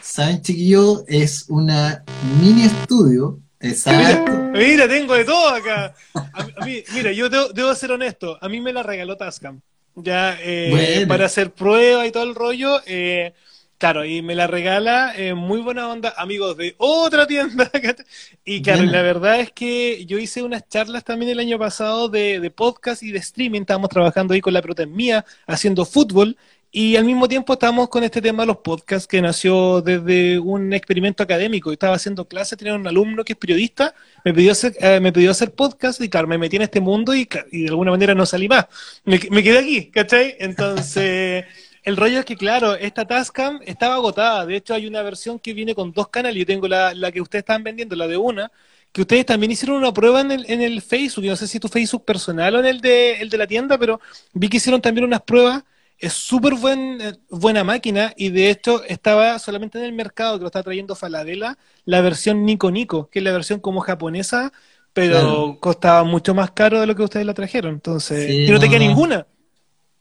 [0.00, 1.04] ¿saben, chiquillo?
[1.06, 2.02] Es una
[2.40, 3.38] mini estudio.
[3.60, 4.32] Exacto.
[4.52, 5.94] Mira, tengo de todo acá.
[6.14, 8.36] A mí- mira, yo debo, debo ser honesto.
[8.40, 9.60] A mí me la regaló Tascam.
[9.94, 11.06] Ya, eh, Bueno.
[11.06, 12.80] para hacer prueba y todo el rollo.
[12.86, 13.34] eh,
[13.78, 17.70] claro, y me la regala eh, muy buena onda, amigos de otra tienda.
[18.44, 22.40] Y claro, la verdad es que yo hice unas charlas también el año pasado de,
[22.40, 23.60] de podcast y de streaming.
[23.62, 26.36] Estábamos trabajando ahí con la pelota en mía, haciendo fútbol.
[26.74, 30.72] Y al mismo tiempo estábamos con este tema de los podcasts que nació desde un
[30.72, 31.68] experimento académico.
[31.68, 35.12] Yo estaba haciendo clases, tenía un alumno que es periodista, me pidió hacer, eh, me
[35.12, 38.24] pidió hacer podcast y claro, me metí en este mundo y de alguna manera no
[38.24, 38.68] salí más.
[39.04, 40.34] Me, me quedé aquí, ¿cachai?
[40.38, 41.44] Entonces,
[41.82, 44.46] el rollo es que claro, esta Tascam estaba agotada.
[44.46, 46.38] De hecho, hay una versión que viene con dos canales.
[46.38, 48.50] Yo tengo la, la que ustedes están vendiendo, la de una,
[48.92, 51.24] que ustedes también hicieron una prueba en el, en el Facebook.
[51.24, 53.76] Yo no sé si tu Facebook personal o en el de, el de la tienda,
[53.76, 54.00] pero
[54.32, 55.64] vi que hicieron también unas pruebas
[56.02, 60.42] es súper buen, eh, buena máquina y de hecho estaba solamente en el mercado que
[60.42, 64.52] lo está trayendo Falabella la versión Nico Nico, que es la versión como japonesa,
[64.92, 65.60] pero Claro.
[65.60, 67.74] costaba mucho más caro de lo que ustedes la trajeron.
[67.74, 69.26] Entonces, Sí, y no te queda ninguna.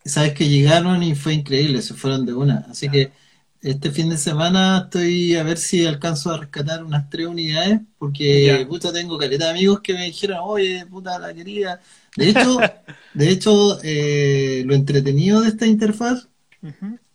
[0.03, 2.65] Sabes que llegaron y fue increíble, se fueron de una.
[2.69, 3.13] Así que
[3.61, 8.65] este fin de semana estoy a ver si alcanzo a rescatar unas tres unidades, porque
[8.67, 11.79] puta, tengo caleta de amigos que me dijeron, oye, puta, la quería.
[12.15, 12.59] De hecho,
[13.13, 16.27] de hecho, eh, lo entretenido de esta interfaz,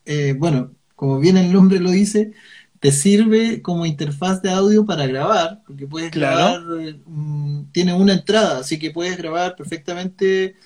[0.05, 2.33] eh, bueno, como bien el nombre lo dice,
[2.81, 6.63] te sirve como interfaz de audio para grabar, porque puedes Claro.
[6.65, 10.57] grabar, mm, tiene una entrada, así que puedes grabar perfectamente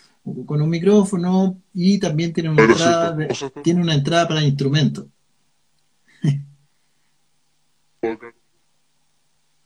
[0.46, 3.28] con un micrófono y también tiene una entrada, de-
[3.62, 5.06] tiene una entrada para instrumentos.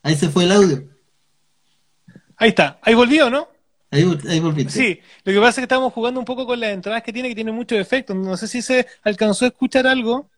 [0.02, 0.88] Ahí se fue el audio.
[2.36, 3.48] Ahí está, ahí volvió, ¿no?
[3.90, 4.72] Ahí, ahí volviste.
[4.72, 7.28] Sí, lo que pasa es que estamos jugando un poco con las entradas que tiene,
[7.28, 8.16] que tiene muchos efectos.
[8.16, 10.28] No sé si se alcanzó a escuchar algo.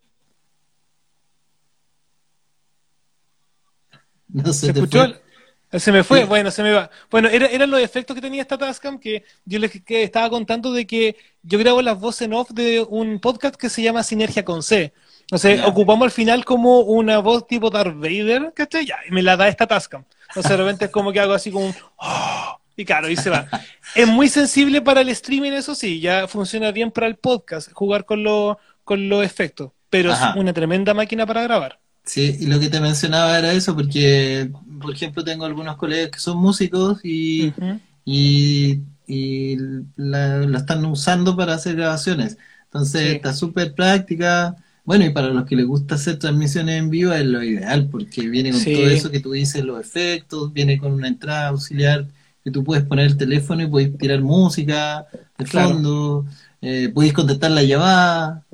[4.28, 4.98] No se ¿Se te escuchó?
[5.06, 5.80] fue.
[5.80, 6.90] Se me fue, bueno, se me va.
[7.10, 10.72] Bueno, era- eran los efectos que tenía esta Tascam que yo les que estaba contando
[10.72, 14.44] de que yo grabo las voces en off de un podcast que se llama Sinergia
[14.44, 14.92] con C.
[15.32, 15.66] O sea, Ya.
[15.66, 18.86] ocupamos al final como una voz tipo Darth Vader, ¿cachai?
[18.86, 20.04] Ya, y me la da esta Tascam.
[20.28, 21.74] Entonces de repente es como que hago así como un...
[21.96, 23.46] "Oh", y claro, y se va.
[23.94, 28.04] Es muy sensible para el streaming, eso sí, ya funciona bien para el podcast, jugar
[28.04, 30.30] con, los con los efectos, pero Ajá.
[30.30, 31.80] es una tremenda máquina para grabar.
[32.04, 34.48] Sí, y lo que te mencionaba era eso, porque,
[34.80, 37.80] por ejemplo, tengo algunos colegas que son músicos y, Ujú.
[38.04, 39.56] y, y
[39.96, 42.38] la, la están usando para hacer grabaciones.
[42.64, 43.16] Entonces, Sí.
[43.16, 44.54] está súper práctica.
[44.86, 48.28] Bueno, y para los que les gusta hacer transmisiones en vivo es lo ideal, porque
[48.28, 48.72] viene con Sí.
[48.72, 52.06] todo eso que tú dices, los efectos, viene con una entrada auxiliar
[52.44, 55.74] que tú puedes poner el teléfono y puedes tirar música de Claro.
[55.74, 56.26] fondo,
[56.62, 58.46] eh, puedes contestar la llamada.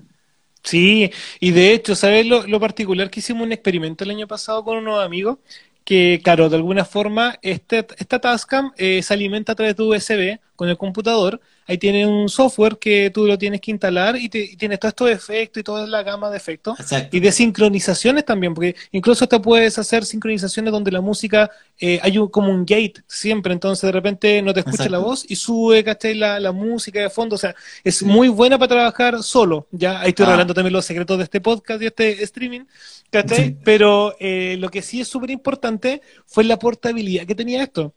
[0.65, 4.65] Sí, y de hecho, ¿sabes lo, lo particular que hicimos un experimento el año pasado
[4.65, 5.39] con unos amigos?
[5.85, 10.41] Que, claro, de alguna forma, este, esta Tascam eh, se alimenta a través de USB
[10.57, 11.41] con el computador.
[11.67, 14.93] Ahí tiene un software que tú lo tienes que instalar y, te, y tienes todos
[14.93, 16.79] estos efectos y toda la gama de efectos.
[16.81, 17.17] Exacto.
[17.17, 22.19] Y de sincronizaciones también, porque incluso te puedes hacer sincronizaciones donde la música, eh, hay
[22.19, 25.83] un- como un gate siempre, entonces de repente no te escucha la voz y sube,
[25.85, 26.15] ¿cachai?
[26.15, 30.09] La, la música de fondo, o sea, es muy buena para trabajar solo, ya, ahí
[30.11, 30.31] estoy Ah.
[30.31, 32.63] revelando también los secretos de este podcast y este streaming,
[33.11, 33.45] ¿cachai?
[33.47, 33.57] Sí.
[33.65, 37.95] Pero eh, lo que sí es súper importante fue la portabilidad que tenía esto.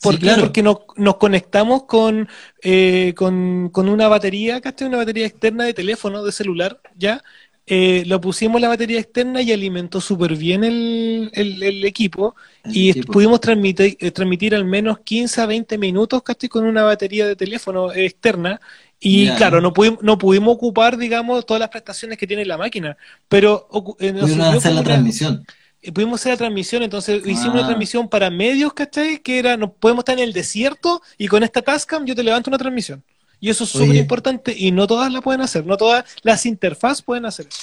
[0.00, 0.34] ¿Por Sí, qué?
[0.34, 0.42] claro.
[0.42, 2.28] Porque nos, nos conectamos con,
[2.62, 4.88] eh, con, con una batería, ¿cachai?
[4.88, 7.22] Una batería externa de teléfono, de celular, ¿ya?
[7.66, 12.72] Eh, lo pusimos la batería externa y alimentó súper bien el, el- el equipo El
[12.76, 13.12] y equipo.
[13.12, 16.48] pudimos transmitir, eh, transmitir al menos 15 a 20 minutos, ¿cachai?
[16.48, 18.60] Con una batería de teléfono externa.
[19.04, 22.96] Y claro, no pudimos, no pudimos ocupar, digamos, todas las prestaciones que tiene la máquina,
[23.28, 23.68] pero
[24.00, 25.44] eh, Pudieron hacer la una- transmisión.
[25.90, 27.52] Pudimos hacer la transmisión, entonces hicimos Ah.
[27.58, 29.18] una transmisión para medios, ¿cachai?
[29.18, 32.50] Que era, no podemos estar en el desierto y con esta Tascam yo te levanto
[32.50, 33.02] una transmisión.
[33.40, 37.02] Y eso es súper importante y no todas la pueden hacer, no todas las interfaz
[37.02, 37.58] pueden hacer eso.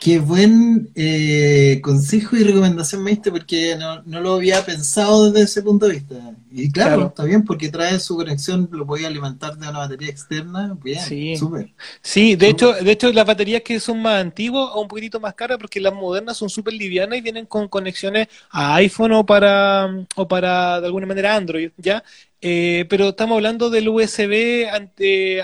[0.00, 5.44] Qué buen eh, consejo y recomendación me diste porque no, no lo había pensado desde
[5.44, 6.16] ese punto de vista.
[6.50, 7.08] Y claro, Claro.
[7.08, 10.74] está bien porque trae su conexión, lo podía alimentar de una batería externa.
[10.82, 11.36] Bien, Sí.
[11.36, 11.74] súper.
[12.02, 15.34] Sí, de hecho, de hecho las baterías que son más antiguas o un poquitito más
[15.34, 20.06] caras porque las modernas son súper livianas y vienen con conexiones a iPhone o para,
[20.16, 22.02] o para de alguna manera Android, ¿ya?
[22.42, 24.66] Eh, pero estamos hablando del USB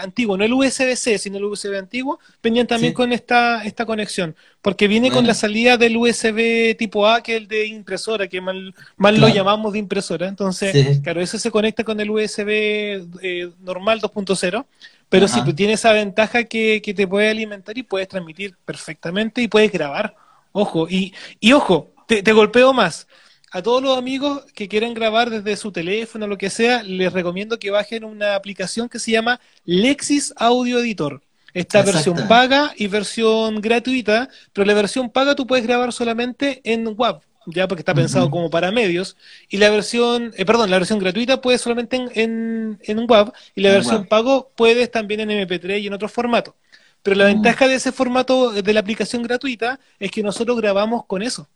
[0.01, 2.95] antiguo, no el USB-C, sino el USB antiguo, venían también Sí.
[2.95, 7.43] con esta, esta conexión, porque viene con la salida del USB tipo A, que es
[7.43, 11.01] el de impresora, que mal, mal lo llamamos de impresora, entonces, Sí.
[11.03, 14.67] claro, eso se conecta con el USB eh, normal 2.0,
[15.09, 15.45] pero sí, Ajá.
[15.45, 19.71] pues tiene esa ventaja que, que te puede alimentar y puedes transmitir perfectamente y puedes
[19.73, 20.15] grabar,
[20.53, 23.07] ojo, y, y ojo, te, te golpeo más.
[23.53, 27.13] A todos los amigos que quieran grabar desde su teléfono o lo que sea, les
[27.13, 31.23] recomiendo que bajen una aplicación que se llama Lexis Audio Editor.
[31.55, 31.93] Esta Exacto.
[31.93, 37.23] versión paga y versión gratuita, pero la versión paga tú puedes grabar solamente en WAV,
[37.47, 39.17] ya porque está pensado como para medios,
[39.49, 43.63] y la versión, eh, perdón, la versión gratuita puedes solamente en, en, en WAV, y
[43.63, 44.09] la En versión WAV.
[44.09, 46.55] pago puedes también en MP3 y en otros formatos.
[47.03, 47.27] Pero la Mm.
[47.27, 51.49] ventaja de ese formato de la aplicación gratuita es que nosotros grabamos con eso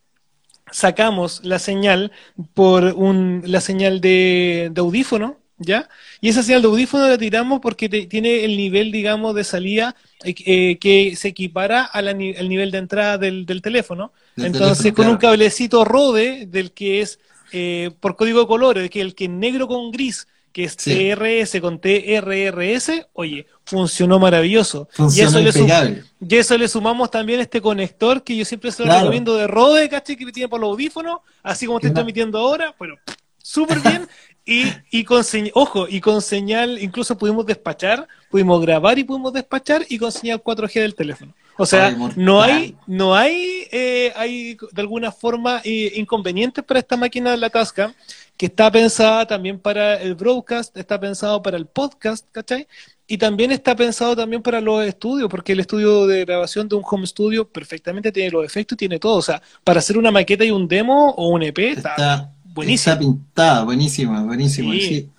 [0.71, 2.11] sacamos la señal
[2.53, 5.89] por un, la señal de, de audífono, ¿ya?
[6.21, 9.95] Y esa señal de audífono la tiramos porque te- tiene el nivel, digamos, de salida
[10.23, 14.11] eh, eh, que se equipara al nivel de entrada del, del teléfono.
[14.35, 17.19] Del Entonces, teléfono, con un cablecito Rode, del que es
[17.51, 20.93] eh, por código de colores, que el que es negro con gris, que es Sí.
[20.93, 24.87] TRS con TRRS, oye, funcionó maravilloso.
[24.93, 28.83] y Funciona eso le y eso le sumamos también este conector que yo siempre se
[28.83, 29.01] lo Claro.
[29.01, 30.15] recomiendo de Rode, ¿cachai?
[30.15, 32.95] Que tiene por los audífonos, así como te estoy emitiendo ahora, bueno,
[33.41, 34.07] súper bien.
[34.43, 39.33] Y, y con señal, ojo, y con señal, incluso pudimos despachar, pudimos grabar y pudimos
[39.33, 41.33] despachar y con señal 4G del teléfono.
[41.57, 46.97] O sea, no hay, no hay, eh, hay de alguna forma eh, inconvenientes para esta
[46.97, 47.93] máquina de la Tascam,
[48.37, 52.67] que está pensada también para el broadcast, está pensado para el podcast, ¿cachai?
[53.05, 56.83] Y también está pensado también para los estudios, porque el estudio de grabación de un
[56.89, 59.17] home studio perfectamente tiene los efectos y tiene todo.
[59.17, 62.93] O sea, para hacer una maqueta y un demo o un EP, está, Está, buenísimo.
[62.93, 64.25] está pintada, buenísima.
[64.37, 64.81] Sí.
[64.81, 65.09] sí.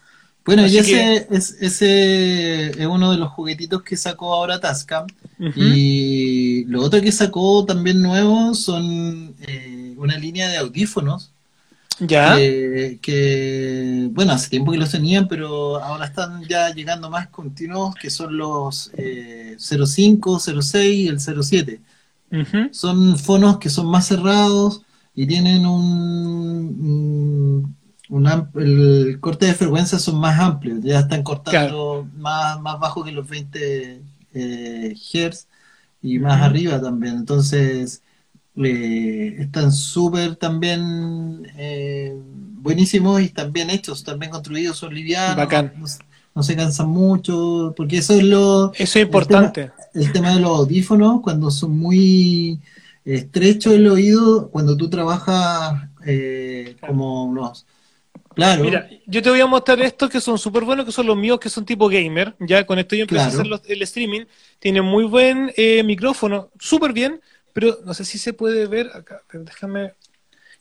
[0.45, 5.07] Bueno, Así y ese, es, ese es uno de los juguetitos que sacó ahora Tascam.
[5.55, 11.31] Y lo otro que sacó también nuevo son eh, una línea de audífonos
[12.01, 12.37] ya.
[12.37, 17.95] que, que, bueno, hace tiempo que los tenían, pero ahora están ya llegando más continuos,
[17.97, 21.81] que son los eh, 05, 06 y el 07.
[22.33, 22.69] Ujú.
[22.73, 24.83] Son fonos que son más cerrados
[25.15, 25.83] y tienen un,
[26.81, 27.77] un-
[28.55, 33.27] el corte de frecuencia son más amplios, ya están cortando más, más bajo que los
[33.29, 34.03] 20
[34.35, 35.47] eh, Hz
[36.03, 37.17] y más arriba también.
[37.17, 38.03] Entonces,
[38.57, 45.73] eh, están súper también eh, buenísimos y están bien hechos, bien construidos, son livianos, Bacán.
[45.79, 45.87] no,
[46.35, 49.71] no se cansan mucho, porque eso es lo, Eso es importante.
[49.95, 52.61] el tema de los audífonos, cuando son muy
[53.05, 57.67] estrechos el oído, cuando tú trabajas eh, como unos...
[58.35, 61.17] Claro, Mira, yo te voy a mostrar estos que son súper buenos, que son los
[61.17, 62.35] míos, que son tipo gamer.
[62.41, 63.41] Ya con esto yo empecé a Claro.
[63.41, 64.25] hacer los- el streaming.
[64.59, 67.21] Tiene muy buen eh, micrófono, súper bien,
[67.53, 69.23] pero no sé si se puede ver acá.
[69.33, 69.93] Déjame.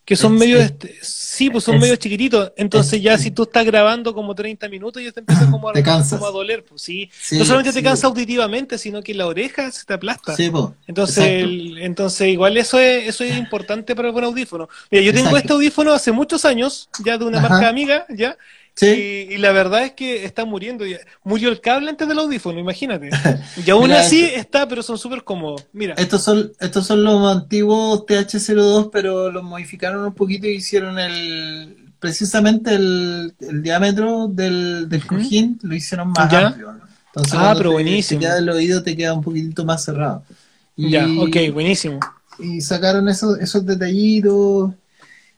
[0.03, 0.57] Que son medio.
[0.57, 2.51] es- este, sí, pues son es- medio chiquititos.
[2.57, 5.73] Entonces, es- ya si tú estás grabando como 30 minutos, ya te empieza como a,
[5.73, 6.17] Te cansas.
[6.19, 6.63] como a doler.
[6.65, 7.09] Pues sí.
[7.21, 7.83] Sí, no solamente te sí.
[7.83, 10.35] cansa auditivamente, sino que la oreja se te aplasta.
[10.35, 14.67] sí, po, Entonces, el- entonces igual eso es, eso es importante para el buen audífono.
[14.89, 15.37] Mira, yo tengo Exacto.
[15.37, 17.49] este audífono hace muchos años, ya de una Ajá.
[17.49, 18.37] marca amiga, ya,
[18.76, 19.28] Sí.
[19.30, 20.86] y, y la verdad es que está muriendo.
[20.86, 20.97] ya.
[21.24, 23.09] Murió el cable antes del audífono, imagínate.
[23.65, 25.65] Y aún Mira, así esto- está, pero son súper cómodos.
[25.74, 30.97] Mira, Estos son, estos son los antiguos TH02, pero los modificaron un poquito y hicieron
[30.99, 36.47] el precisamente el, el diámetro del, del cojín, lo hicieron más Ya.
[36.47, 36.72] amplio.
[36.72, 36.80] ¿no?
[37.07, 38.19] Entonces, Ah, pero te- buenísimo.
[38.22, 40.24] te queda el oído te queda un poquitito más cerrado.
[40.76, 41.99] Y, ya, ok, buenísimo.
[42.39, 44.72] y sacaron esos, esos detallitos.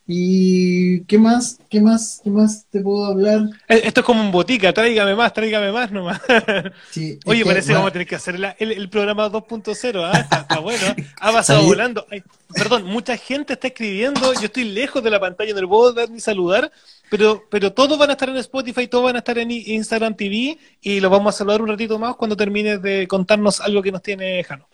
[0.06, 1.60] ¿Y qué más?
[1.70, 2.20] ¿Qué más?
[2.24, 3.42] ¿Qué más te puedo hablar?
[3.70, 6.20] Eh, Esto es como un botica, tráigame más, tráigame más nomás.
[6.92, 10.20] Sí, Oye, parece que vamos a tener que hacer la- el, el programa 2.0, ¿ah?
[10.20, 10.86] Está, está bueno,
[11.22, 12.06] ha pasado volando.
[12.12, 12.22] Ay,
[12.54, 16.10] perdón, mucha gente está escribiendo, yo estoy lejos de la pantalla, no le puedo dar
[16.10, 16.70] ni saludar,
[17.10, 20.58] pero, pero todos van a estar en Spotify, todos van a estar en Instagram TV
[20.82, 24.02] y los vamos a saludar un ratito más cuando termines de contarnos algo que nos
[24.02, 24.68] tiene Jano.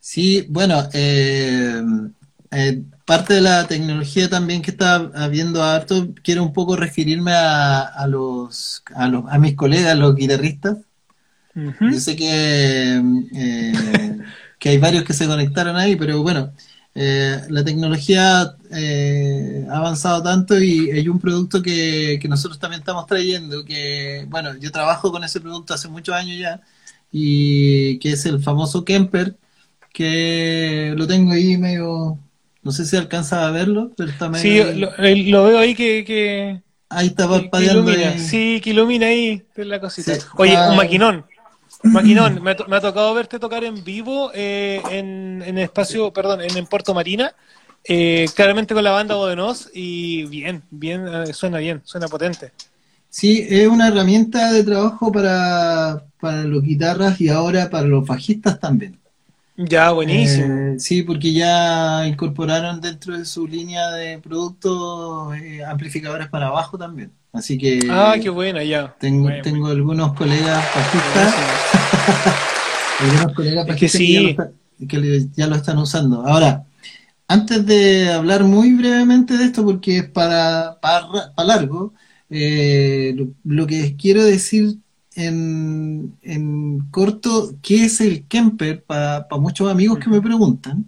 [0.00, 1.82] Sí, bueno, eh,
[2.50, 7.80] eh, parte de la tecnología también que está habiendo harto, quiero un poco referirme a,
[7.82, 10.78] a los, a los, a mis colegas, los guitarristas.
[11.80, 13.02] Yo sé que,
[13.34, 14.18] eh,
[14.60, 16.52] que hay varios que se conectaron ahí, pero bueno,
[16.94, 22.80] eh, la tecnología eh, ha avanzado tanto y hay un producto que, que nosotros también
[22.80, 26.60] estamos trayendo, que bueno, yo trabajo con ese producto hace muchos años ya,
[27.10, 29.36] y que es el famoso Kemper,
[29.92, 32.18] que lo tengo ahí medio,
[32.62, 34.66] no sé si alcanza a verlo, pero está medio...
[34.72, 37.90] Sí, lo, lo veo ahí que, que, ahí está parpadeando.
[37.90, 38.18] ahí.
[38.18, 40.14] sí, que ilumina ahí la cosita.
[40.14, 40.20] Sí.
[40.36, 40.70] Oye, Ah.
[40.70, 41.24] un maquinón.
[41.84, 46.12] Maquinón, me ha, to- me ha tocado verte tocar en vivo eh, en, en espacio,
[46.12, 47.32] perdón, en, en Puerto Marina,
[47.84, 52.50] eh, claramente con la banda Bodenos y bien, bien, eh, suena bien, suena potente.
[53.10, 58.58] Sí, es una herramienta de trabajo para, para los guitarras y ahora para los bajistas
[58.58, 58.98] también.
[59.58, 60.62] Ya, buenísimo.
[60.74, 66.78] Eh, sí, porque ya incorporaron dentro de su línea de productos eh, amplificadores para bajo
[66.78, 67.12] también.
[67.32, 68.96] Así que ah, qué buena, ya.
[68.98, 71.34] tengo, Bueno, tengo algunos colegas bajistas,
[72.98, 74.36] algunos colegas Es que bajistas ya, lo sí.
[74.88, 76.26] que ya lo están usando.
[76.26, 76.66] Ahora,
[77.28, 81.94] antes de hablar muy brevemente de esto, porque es para, para, para largo,
[82.30, 84.78] eh, lo, lo que quiero decir
[85.18, 88.82] en, en corto, ¿qué es el Kemper?
[88.84, 90.84] Para muchos amigos que me preguntan.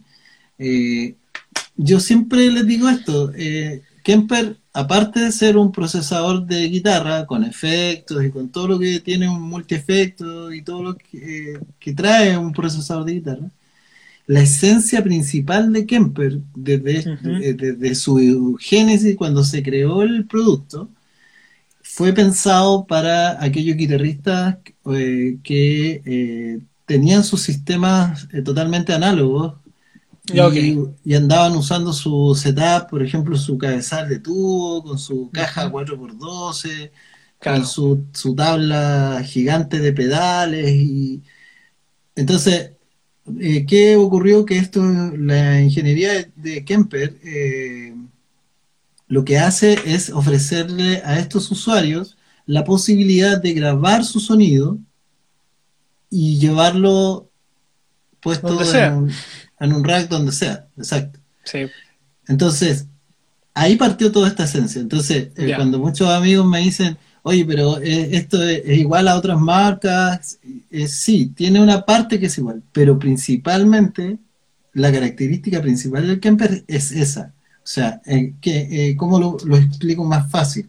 [0.58, 1.16] Eh,
[1.76, 7.44] yo siempre les digo esto, eh, Kemper, aparte de ser un procesador de guitarra con
[7.44, 11.92] efectos y con todo lo que tiene un multiefecto y todo lo que, eh, que
[11.92, 13.50] trae un procesador de guitarra,
[14.26, 17.30] la esencia principal de Kemper, desde, Ujú.
[17.42, 20.88] eh, desde su génesis, cuando se creó el producto,
[22.00, 24.56] fue pensado para aquellos guitarristas
[24.90, 29.56] eh, que eh, tenían sus sistemas eh, totalmente análogos
[30.32, 36.90] y, andaban usando su setup, por ejemplo, su cabezal de tubo, con su caja 4x12,
[37.38, 37.58] Claro.
[37.58, 40.70] con su, su tabla gigante de pedales.
[40.70, 41.22] Y...
[42.14, 42.70] Entonces,
[43.68, 44.46] ¿qué ocurrió?
[44.46, 44.82] Que esto,
[45.18, 47.20] la ingeniería de, de Kemper,
[49.10, 54.78] lo que hace es ofrecerle a estos usuarios la posibilidad de grabar su sonido
[56.08, 57.28] y llevarlo
[58.20, 59.12] puesto en un,
[59.58, 61.18] en un rack donde sea, exacto.
[61.42, 61.66] Sí.
[62.28, 62.86] Entonces,
[63.52, 64.80] ahí partió toda esta esencia.
[64.80, 69.16] Entonces, eh, cuando muchos amigos me dicen, oye, pero eh, esto es, es igual a
[69.16, 70.38] otras marcas,
[70.70, 74.18] eh, sí, tiene una parte que es igual, pero principalmente
[74.72, 77.34] la característica principal del Kemper es esa.
[77.62, 80.68] O sea, eh, que, eh, ¿cómo lo, lo explico más fácil?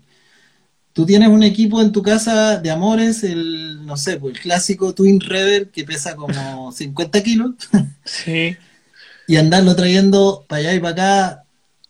[0.93, 4.93] Tú tienes un equipo en tu casa de amores, el, no sé, pues el clásico
[4.93, 7.51] Twin Reverb que pesa como 50 kilos,
[8.03, 8.57] Sí.
[9.27, 11.43] y andarlo trayendo para allá y para acá,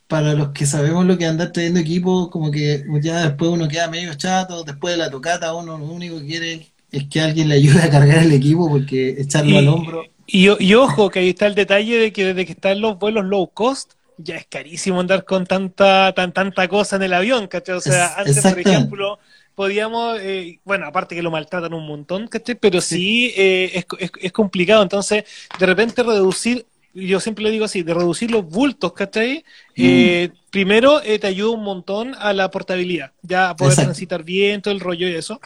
[0.08, 3.88] para los que sabemos lo que andar trayendo equipo, como que ya después uno queda
[3.90, 7.56] medio chato, después de la tocata uno lo único que quiere es que alguien le
[7.56, 10.04] ayude a cargar el equipo porque echarlo Y- al hombro.
[10.28, 13.26] Y, y ojo, que ahí está el detalle de que desde que están los vuelos
[13.26, 13.94] low cost,
[14.24, 17.76] ya es carísimo andar con tanta, tan, tanta cosa en el avión, ¿cachai?
[17.76, 19.20] O sea, Es- antes, por ejemplo,
[19.56, 22.56] podíamos, eh, bueno, aparte que lo maltratan un montón, ¿cachai?
[22.56, 24.84] Pero sí, eh, es, es, es complicado.
[24.84, 25.24] Entonces,
[25.60, 29.44] de repente reducir, yo siempre le digo así, de reducir los bultos, ¿cachai?
[29.76, 33.80] Eh, primero, eh, te ayuda un montón a la portabilidad, ya a poder Exacto.
[33.80, 35.40] transitar bien, todo el rollo y eso.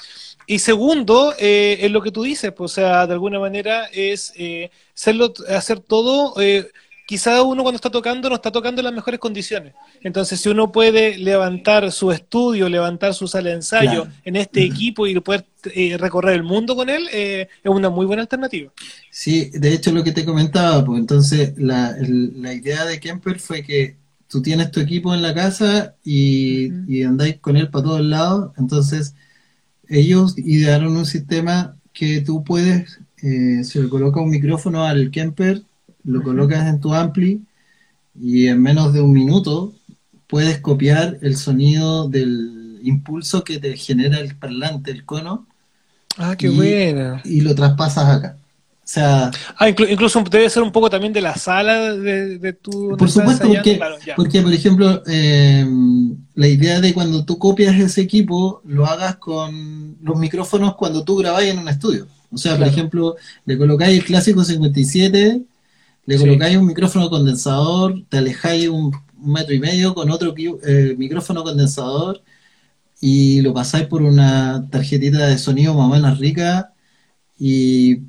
[0.47, 4.34] Y segundo, eh, es lo que tú dices, pues, o sea, de alguna manera es
[4.36, 6.36] eh, hacerlo, hacer todo.
[7.06, 9.74] Quizá uno cuando está tocando no está tocando en las mejores condiciones.
[10.01, 14.12] Entonces, si uno puede levantar su estudio, levantar su sala de ensayo Claro.
[14.24, 15.45] en este equipo y poder
[15.76, 18.72] eh, recorrer el mundo con él, eh, es una muy buena alternativa.
[19.12, 23.39] Sí, de hecho lo que te comentaba, pues entonces la, el- la idea de Kemper
[23.39, 23.97] fue que
[24.28, 29.14] tú tienes tu equipo en la casa y andáis con él para todos lados, entonces
[29.88, 35.62] ellos idearon un sistema que tú puedes, eh, se le coloca un micrófono al Kemper,
[36.06, 37.41] lo colocas en tu ampli
[38.20, 39.74] y en menos de un minuto
[40.28, 45.45] puedes copiar el sonido del impulso que te genera el parlante, el cono,
[46.18, 47.22] Ah, qué Y- buena.
[47.26, 48.38] y lo traspasas acá.
[48.39, 52.53] O sea, Ah, inclu- incluso debe ser un poco también de la sala de, de
[52.53, 52.95] tu.
[52.95, 55.66] Por supuesto, porque, claro, porque por ejemplo, eh,
[56.36, 61.16] la idea de cuando tú copias ese equipo, lo hagas con los micrófonos cuando tú
[61.18, 62.08] grabáis en un estudio.
[62.32, 65.41] O sea, por ejemplo, le colocáis el clásico 57,
[66.06, 66.20] le Sí.
[66.20, 68.91] colocáis un micrófono condensador, te alejáis un,
[69.22, 72.22] un metro y medio con otro eh, micrófono condensador
[73.01, 76.74] y lo pasáis por una tarjetita de sonido más o menos rica
[77.39, 77.99] y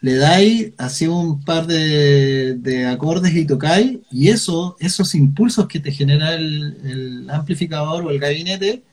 [0.00, 5.80] le dais así un par de, de acordes y tocáis, y eso, esos impulsos que
[5.80, 8.84] te genera el, el amplificador o el gabinete,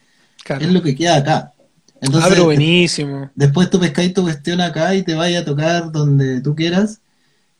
[0.44, 0.66] Claro.
[0.66, 1.52] es lo que queda acá.
[1.56, 3.30] Ah, Entonces, pero buenísimo.
[3.34, 7.00] después tú pescáis tu cuestión acá y te vayas a tocar donde tú quieras,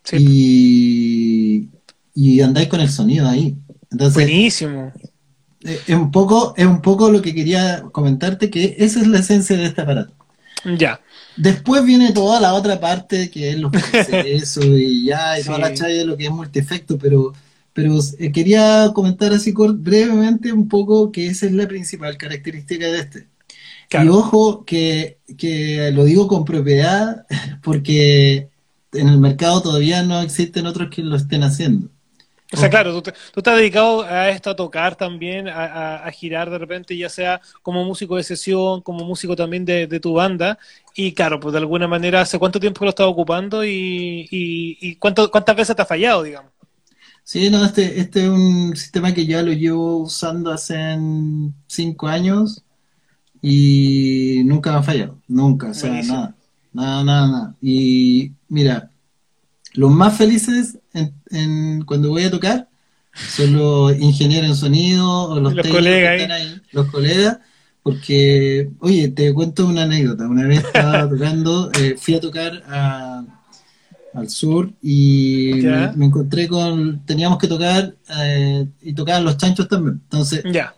[0.04, 1.68] Sí, y,
[2.14, 3.56] y andáis con el sonido ahí.
[3.90, 4.92] Entonces, buenísimo.
[5.64, 9.18] eh, es un poco, es un poco lo que quería comentarte, que esa es la
[9.20, 10.14] esencia de este aparato.
[10.78, 11.00] Ya.
[11.36, 15.62] Después viene toda la otra parte que es los procesos y ya, y toda Sí.
[15.62, 17.32] la chaya de lo que es multiefecto, pero,
[17.72, 22.98] pero eh, quería comentar así brevemente un poco que esa es la principal característica de
[23.00, 23.28] este.
[23.92, 27.26] Y ojo que, que lo digo con propiedad
[27.62, 28.48] porque
[28.92, 31.88] en el mercado todavía no existen otros que lo estén haciendo.
[32.52, 36.50] O sea, claro, tú, te, tú estás dedicado a esto, a tocar también, a, girar
[36.50, 40.58] de repente, ya sea como músico de sesión, como músico también de, tu banda.
[40.96, 45.30] Y claro, pues de alguna manera, ¿hace cuánto tiempo lo estás ocupando y, y, cuánto,
[45.30, 46.50] cuántas veces te ha fallado, digamos?
[47.22, 50.98] Sí, no, este, este es un sistema que ya lo llevo usando hace
[51.68, 52.64] cinco años
[53.40, 56.34] y nunca me ha fallado, nunca, o sea, nada,
[56.72, 57.54] nada, nada, nada.
[57.60, 58.90] Y mira,
[59.74, 62.68] los más felices en, cuando voy a tocar
[63.12, 67.38] son los ingenieros en sonido o los, colegas que están ahí, los colegas,
[67.82, 70.28] porque, oye, te cuento una anécdota.
[70.28, 72.62] Una vez estaba tocando, eh, fui a tocar
[74.12, 75.62] al sur y
[75.96, 80.00] me, encontré con, teníamos que tocar eh, y tocaban los chanchos también.
[80.04, 80.74] Entonces, ya.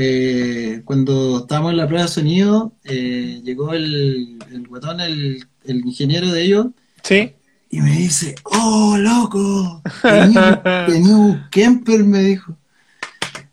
[0.00, 6.30] Eh, cuando estábamos en la prueba de sonido, llegó el, el guatón, el, el ingeniero
[6.30, 6.66] de ellos.
[7.02, 7.34] Sí
[7.70, 10.62] y me dice, oh, loco, tenía,
[11.16, 12.56] un Kemper, me dijo.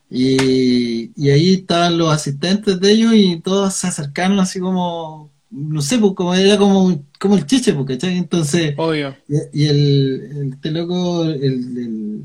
[0.10, 5.82] Y, y, ahí estaban los asistentes de ellos y todos se acercaron así como, no
[5.82, 9.16] sé, pues como era como, como el chiche, porque Entonces, Obvio.
[9.52, 11.42] Y, el, este loco, el,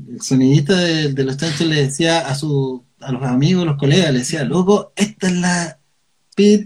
[0.09, 4.11] el, sonidista de, de, los chanchos le decía a, su, a los amigos, los colegas,
[4.11, 5.77] le decía, loco, esta es la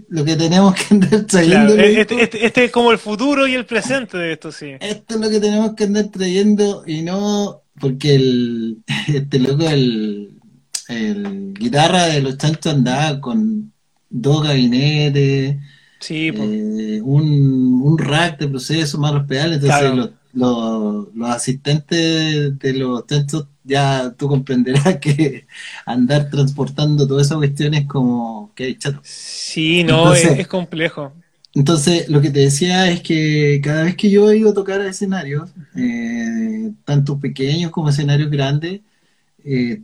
[0.08, 1.74] lo que tenemos que andar trayendo.
[1.74, 4.72] Este, este, este, es como el futuro y el presente de esto, sí.
[4.80, 8.78] Esto es lo que tenemos que andar trayendo y no porque el,
[9.08, 10.38] este loco, el,
[10.88, 13.72] el guitarra de los chanchos andaba con
[14.08, 15.56] dos gabinetes,
[16.00, 22.58] sí, eh, un, un, rack de proceso, más los pedales, entonces los, los, los asistentes
[22.58, 25.46] de los chanchos ya tú comprenderás que
[25.84, 29.00] andar transportando todas esas cuestiones como que hay chato.
[29.02, 31.12] Sí, no, es, complejo.
[31.54, 34.80] Entonces, lo que te decía es que cada vez que yo he ido a tocar
[34.82, 38.82] a escenarios, eh, tanto pequeños como escenarios grandes,
[39.42, 39.80] eh,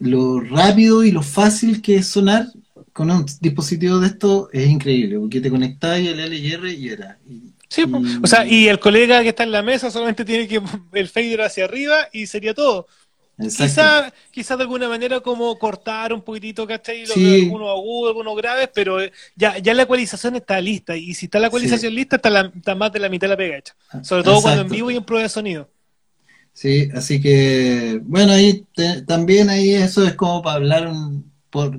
[0.00, 2.48] lo rápido y lo fácil que es sonar
[2.92, 7.18] con un dispositivo de esto es increíble, porque te conectas al LR y era.
[7.72, 7.84] Sí,
[8.22, 10.60] o sea, y el colega que está en la mesa solamente tiene que
[10.92, 12.86] el fader hacia arriba y sería todo.
[13.40, 17.04] Quizá, quizá de alguna manera como cortar un poquitito, ¿cachai?
[17.04, 18.98] Algunos agudos, algunos graves, pero
[19.34, 20.94] ya, ya la ecualización está lista.
[20.96, 23.56] Y si está la ecualización lista, está, la, más de la mitad de la pega
[23.56, 23.74] hecha.
[23.88, 25.68] Ah, Sobre todo cuando en vivo y en prueba de sonido.
[26.52, 28.66] Sí, así que, bueno, ahí
[29.06, 30.92] también ahí eso es como para hablar
[31.48, 31.78] por,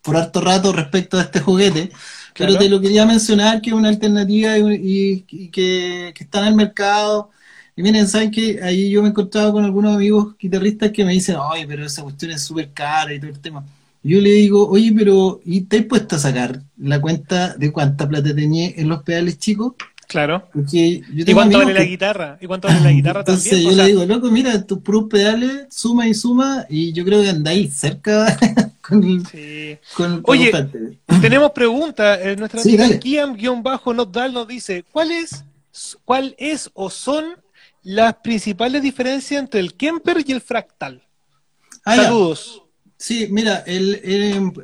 [0.00, 1.90] por harto rato respecto a este juguete.
[2.36, 5.20] Pero te lo quería mencionar que es una alternativa y,
[5.52, 7.30] que, que está en el mercado
[7.76, 11.12] y miren, ¿saben que Ahí yo me he encontrado con algunos amigos guitarristas que me
[11.12, 13.64] dicen, ay, pero esa cuestión es súper cara y todo el tema.
[14.02, 18.08] yo le digo, oye, pero ¿y te has puesto a sacar la cuenta de cuánta
[18.08, 19.74] plata tenía en los pedales chicos?
[20.06, 20.48] Claro.
[20.70, 22.38] ¿Y cuánto vale la guitarra?
[22.40, 26.06] ¿Y cuánto vale la guitarra Entonces yo le digo, loco, mira, tus puros pedales, suma
[26.06, 28.38] y suma, y yo creo que andáis cerca
[28.86, 29.78] con el, sí.
[30.24, 30.52] Oye,
[31.20, 32.18] tenemos preguntas.
[32.22, 35.44] Eh, nuestra sí, amiga Kiam-Notdal nos dice, ¿cuál es,
[36.04, 37.36] ¿cuál es o son
[37.84, 41.02] las principales diferencias entre el Kemper y el Fractal.
[41.84, 42.62] Ah, Saludos.
[42.96, 44.00] Sí, mira, el,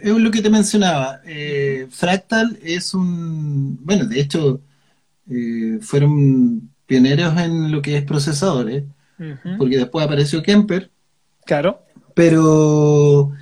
[0.01, 1.21] es lo que te mencionaba.
[1.27, 3.79] Eh, fractal es un.
[3.85, 4.61] Bueno, de hecho,
[5.31, 8.85] eh, fueron pioneros en lo que es procesadores,
[9.59, 10.91] porque después apareció Kemper.
[11.45, 11.83] Claro.
[12.15, 13.33] Pero,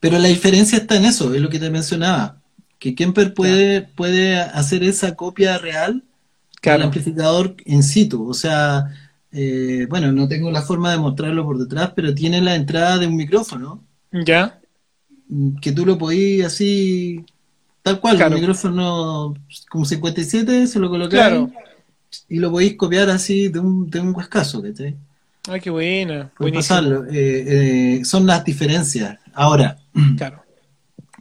[0.00, 2.40] pero la diferencia está en eso, es lo que te mencionaba.
[2.78, 6.02] Que Kemper puede, puede hacer esa copia real
[6.62, 8.26] del amplificador in situ.
[8.26, 8.86] O sea,
[9.30, 13.06] eh, bueno, no tengo la forma de mostrarlo por detrás, pero tiene la entrada de
[13.06, 13.84] un micrófono.
[14.10, 14.58] Ya.
[15.60, 17.24] Que tú lo podías así,
[17.82, 19.34] tal cual, el micrófono
[19.68, 21.50] como 57, se lo colocáis
[22.28, 24.96] y lo podéis copiar así de un, de un huescazo, ¿cachai?
[25.48, 26.30] Ay, qué buena.
[26.52, 27.06] Pasarlo.
[27.06, 29.18] Eh, eh, son las diferencias.
[29.32, 29.78] Ahora,
[30.16, 30.42] claro.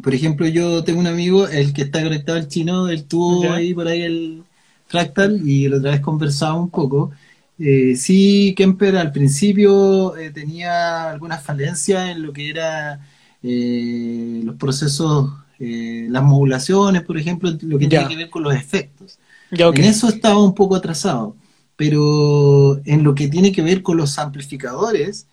[0.01, 3.73] por ejemplo, yo tengo un amigo, el que está conectado al chino, él tuvo ahí
[3.73, 4.43] por ahí el
[4.87, 7.11] fractal y la otra vez conversaba un poco
[7.59, 13.05] eh, sí, Kemper al principio eh, tenía algunas falencias en lo que era
[13.43, 18.55] eh, los procesos, eh, las modulaciones, por ejemplo, lo que tiene que ver con los
[18.55, 19.19] efectos.
[19.51, 21.35] En eso estaba un poco atrasado,
[21.79, 25.27] pero en lo que tiene que ver con los amplificadores,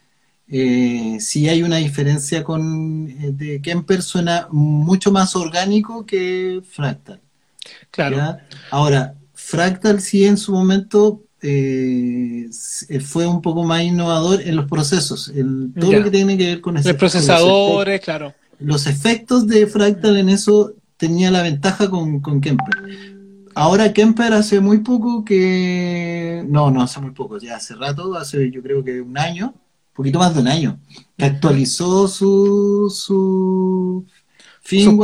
[0.48, 7.20] sí hay una diferencia con de Kemper suena mucho más orgánico que Fractal.
[7.90, 8.36] Claro.
[8.70, 12.48] Ahora, Fractal sí en su momento eh,
[13.04, 15.98] fue un poco más innovador en los procesos, en todo Ya.
[15.98, 18.34] lo que tiene que ver con ese- Los procesadores, claro.
[18.60, 23.15] los efectos de Fractal en eso tenía la ventaja con, con Kemper.
[23.58, 26.44] Ahora Kemper hace muy poco que...
[26.46, 29.94] No, no hace muy poco, ya hace rato, hace yo creo que un año, un
[29.94, 30.78] poquito más de un año,
[31.16, 32.92] que actualizó su...
[32.94, 34.06] su
[34.74, 34.98] su-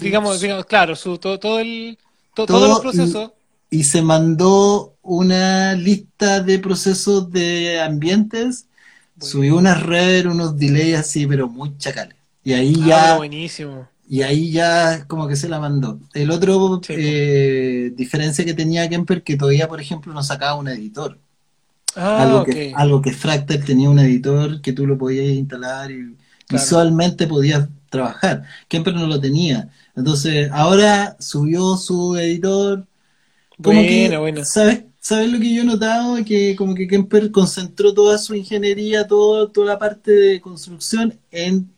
[0.00, 1.98] digamos, digamos, claro, su, todo, todo el,
[2.34, 2.80] to- Todo todos los
[3.70, 8.66] y- se mandó una lista de procesos de ambientes,
[9.18, 12.16] subió unas rever, unos delays así, pero muy chacales.
[12.44, 13.16] Y ahí Ah, ya...
[13.16, 13.88] buenísimo.
[14.12, 15.98] Y ahí ya como que se la mandó.
[16.14, 20.68] El otro Sí, eh, diferencia que tenía Kemper que todavía, por ejemplo, no sacaba un
[20.68, 21.18] editor.
[21.94, 26.16] Ah, algo, que, algo que Fractal tenía un editor que tú lo podías instalar y
[26.46, 26.62] Claro.
[26.62, 28.44] visualmente podías trabajar.
[28.68, 29.70] Kemper no lo tenía.
[29.96, 32.86] Entonces, ahora subió su editor.
[33.62, 34.44] Como que, Buena, buena.
[34.44, 36.24] ¿sabes, ¿Sabes lo que yo he notado?
[36.24, 41.72] Que como que Kemper concentró toda su ingeniería, todo, toda la parte de construcción en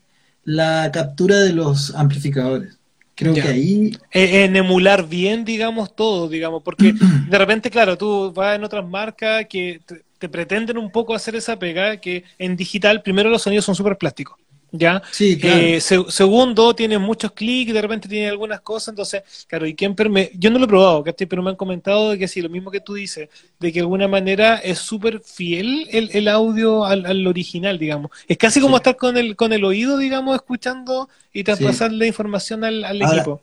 [0.44, 2.78] la captura de los amplificadores.
[3.16, 3.42] Creo Ya.
[3.44, 6.92] que ahí Eh, en emular bien, digamos, todo, digamos, porque
[7.28, 11.36] de repente, claro, tú vas en otras marcas que te, te pretenden un poco hacer
[11.36, 14.36] esa pega, que en digital, primero los sonidos son súper plásticos,
[14.76, 15.00] ¿ya?
[15.12, 15.60] Sí, claro.
[15.60, 20.10] Eh, se- segundo, tiene muchos clics, de repente tiene algunas cosas, entonces, claro, y Kemper,
[20.10, 21.28] me, yo no lo he probado, ¿cachai?
[21.28, 23.28] Pero me han comentado de que sí, lo mismo que tú dices,
[23.60, 28.10] de que de alguna manera es súper fiel el, el audio al, al original, digamos.
[28.26, 28.80] Es casi como Sí.
[28.80, 33.40] estar con el, con el oído, digamos, escuchando y traspasarle información al, al Ahora- equipo.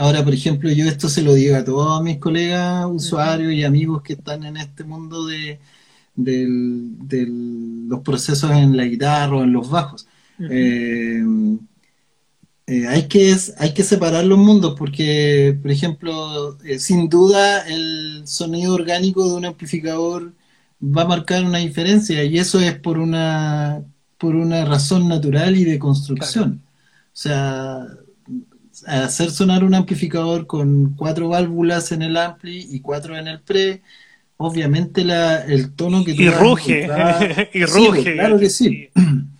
[0.00, 4.00] Ahora, por ejemplo, yo esto se lo digo a todos mis colegas usuarios y amigos
[4.02, 5.58] que están en este mundo de
[7.88, 10.06] los procesos en la guitarra o en los bajos.
[10.38, 11.22] Eh,
[12.66, 18.22] eh, hay que, hay que separar los mundos porque, por ejemplo, eh, sin duda el
[18.26, 20.34] sonido orgánico de un amplificador
[20.82, 23.82] va a marcar una diferencia y eso es por una,
[24.18, 26.62] por una razón natural y de construcción.
[27.14, 27.86] O sea,
[28.86, 33.82] hacer sonar un amplificador con cuatro válvulas en el ampli y cuatro en el pre,
[34.36, 36.86] obviamente la, el tono que Y ruge,
[37.54, 38.02] y Sí, ruge.
[38.02, 38.88] pues, claro que sí.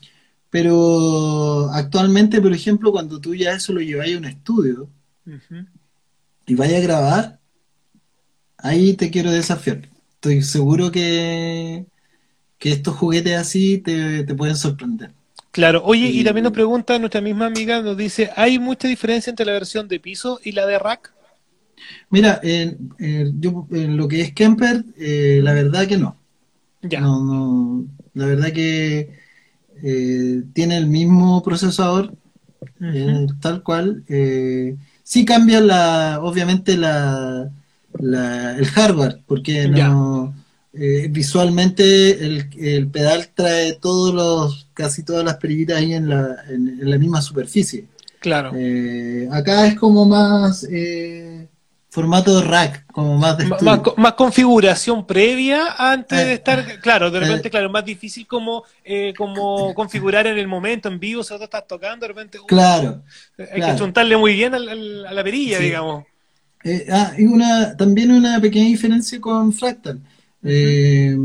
[0.51, 4.89] Pero actualmente, por ejemplo, cuando tú ya eso lo lleváis a un estudio
[6.47, 7.39] y vayas a grabar,
[8.59, 9.89] ahí te quiero desafiar.
[10.15, 11.87] Estoy seguro que,
[12.59, 15.13] que estos juguetes así te, te pueden sorprender.
[15.53, 19.31] Claro, oye, y Y- también nos pregunta nuestra misma amiga, nos dice, ¿hay mucha diferencia
[19.31, 21.13] entre la versión de piso y la de rack?
[22.11, 26.17] Mira, en, en- yo, en lo que es Kemper, eh, la verdad que no.
[26.83, 29.19] Ya, No, no, la verdad que
[29.83, 32.15] eh, tiene el mismo procesador,
[32.81, 34.05] eh, tal cual.
[34.09, 37.51] Eh, sí cambia la, obviamente la,
[37.99, 40.35] la- el hardware, porque no,
[40.73, 46.37] eh, visualmente el, el pedal trae todos los, casi todas las perillitas ahí en la,
[46.49, 47.87] en, en la misma superficie.
[48.21, 48.51] claro.
[49.33, 50.65] Acá es como más
[51.99, 56.81] formato de rack, como más de más, co- más configuración previa antes de Eh, estar,
[56.81, 61.01] claro, de eh, repente, claro, más difícil como, eh, como configurar en el momento, en
[61.01, 63.03] vivo, si tú estás tocando, de repente, uh, Claro.
[63.53, 65.65] hay que chuntarle muy bien al- al- a la perilla, Sí.
[65.65, 66.05] digamos.
[66.65, 69.99] Eh, ah, y una, también una pequeña diferencia con Fractal.
[70.45, 71.17] Eh,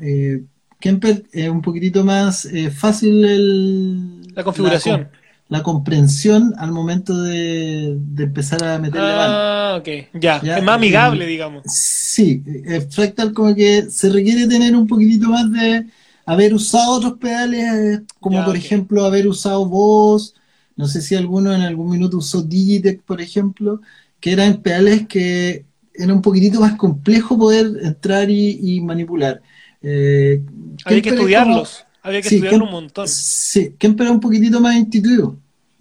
[0.00, 0.42] eh,
[0.80, 5.02] Kemper es un poquitito más eh, fácil el, La configuración.
[5.02, 5.23] La,
[5.54, 9.42] la comprensión al momento de, de empezar a meterle mano.
[9.42, 11.64] Ah, ok, ya, Ya, es más amigable, eh, digamos.
[11.64, 15.86] Sí, eh, Fractal como que se requiere tener un poquitito más de
[16.26, 20.34] haber usado otros pedales, como Ya, por ejemplo haber usado voz,
[20.76, 23.80] no sé si alguno en algún minuto usó Digitech, por ejemplo,
[24.20, 29.40] que eran pedales que era un poquitito más complejo poder entrar y, y manipular.
[29.82, 30.42] Eh,
[30.84, 33.08] Había que Kemper es estudiarlos, había que Kem- un montón.
[33.08, 35.38] Sí, Kemper es un poquitito más intuitivo.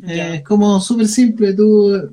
[0.08, 1.54] Eh, es como súper simple.
[1.54, 2.10] Tú,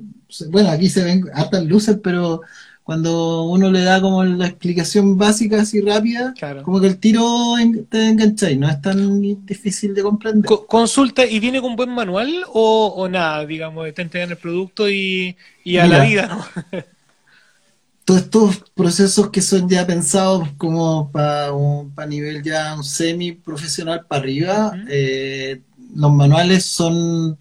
[0.49, 2.41] bueno, aquí se ven hartas luces, pero
[2.83, 6.63] cuando uno le da como la explicación básica así rápida, Claro.
[6.63, 10.45] como que el tiro en- te engancháis, no es tan difícil de comprender.
[10.45, 13.45] Co- consulta, ¿y viene con buen manual o, o nada?
[13.45, 16.45] Digamos, te entregan el producto y, y a la vida, ¿no?
[18.03, 21.51] Todos estos procesos que son ya pensados como para
[22.07, 25.61] nivel ya un semi profesional para arriba, eh,
[25.95, 27.37] los manuales son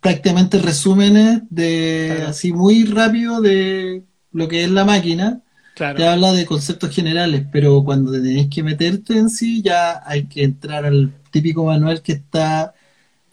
[0.00, 2.30] prácticamente resúmenes de Claro.
[2.30, 4.02] así muy rápido de
[4.32, 5.40] lo que es la máquina.
[5.74, 5.96] Claro.
[5.98, 10.42] Te habla de conceptos generales, pero cuando tenés que meterte en sí, ya hay que
[10.44, 12.72] entrar al típico manual que está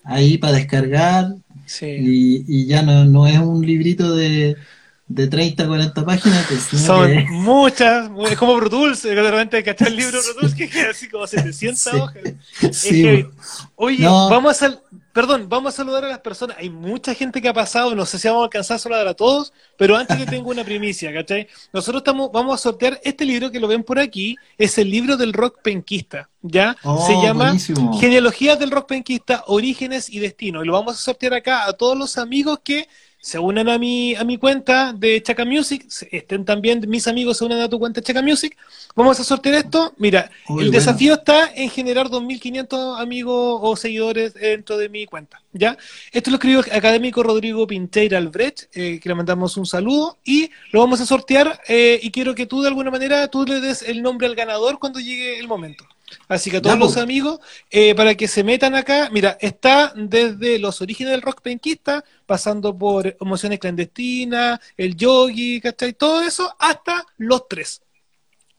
[0.03, 1.85] ahí para descargar Sí.
[1.87, 4.57] y, y ya no, no es un librito de,
[5.07, 6.45] de 30 a 40 páginas.
[6.49, 6.79] Pues, ¿no?
[6.79, 10.69] Son Que- muchas, es como Pro Tools, de repente cachar el libro Pro Tools que
[10.69, 11.89] queda así como 700 Sí.
[11.97, 12.23] hojas.
[12.75, 13.25] Sí.
[13.75, 14.29] Oye, No.
[14.29, 14.77] vamos a
[15.13, 16.57] perdón, vamos a saludar a las personas.
[16.59, 19.13] Hay mucha gente que ha pasado, no sé si vamos a alcanzar a saludar a
[19.13, 21.47] todos, pero antes que tengo una primicia, ¿cachai?
[21.71, 25.15] Nosotros estamos, vamos a sortear este libro que lo ven por aquí, es el libro
[25.15, 26.75] del rock penquista, ¿ya?
[26.83, 27.97] Oh, Se llama buenísimo.
[27.99, 30.63] Genealogías del rock penquista, orígenes y destino.
[30.63, 32.87] Y lo vamos a sortear acá a todos los amigos que
[33.23, 37.45] se unan a mi, a mi cuenta de Chaca Music, estén también mis amigos se
[37.45, 38.57] unan a tu cuenta de Chaca Music.
[38.97, 39.93] Vamos a sortear esto.
[39.95, 40.71] Mira, el bueno.
[40.71, 45.77] desafío está en generar 2.500 amigos o seguidores dentro de mi cuenta, ¿ya?
[46.11, 50.51] Esto lo escribió el académico Rodrigo Pinteira Albrecht, eh, que le mandamos un saludo, y
[50.73, 53.83] lo vamos a sortear, eh, y quiero que tú de alguna manera, tú le des
[53.83, 55.85] el nombre al ganador cuando llegue el momento.
[56.27, 57.03] Así que a todos los pues.
[57.03, 57.39] amigos,
[57.69, 62.77] eh, para que se metan acá, mira, está desde los orígenes del rock penquista, pasando
[62.77, 65.93] por emociones clandestinas, el yogi, ¿cachai?
[65.93, 67.81] Todo eso, hasta los tres.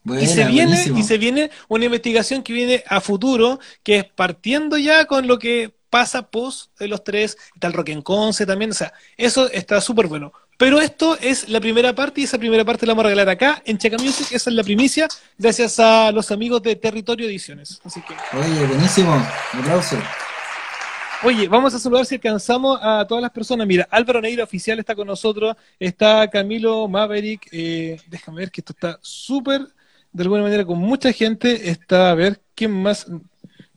[0.03, 0.99] Buena, y se viene, buenísimo.
[0.99, 5.39] y se viene una investigación que viene a futuro, que es partiendo ya con lo
[5.39, 9.49] que pasa post de los tres, está el Rock en Conce también, o sea, eso
[9.49, 10.33] está súper bueno.
[10.57, 13.61] Pero esto es la primera parte y esa primera parte la vamos a regalar acá
[13.65, 17.81] en Checa Music, esa es la primicia, gracias a los amigos de Territorio Ediciones.
[17.83, 19.13] Así que, Oye, buenísimo.
[19.53, 19.97] Un aplauso.
[21.23, 23.67] oye, vamos a saludar si alcanzamos a todas las personas.
[23.67, 28.71] Mira, Álvaro Neira Oficial está con nosotros, está Camilo Maverick, eh, déjame ver que esto
[28.71, 29.61] está súper,
[30.13, 31.69] de alguna manera, con mucha gente.
[31.69, 33.07] Está, a ver, ¿quién más?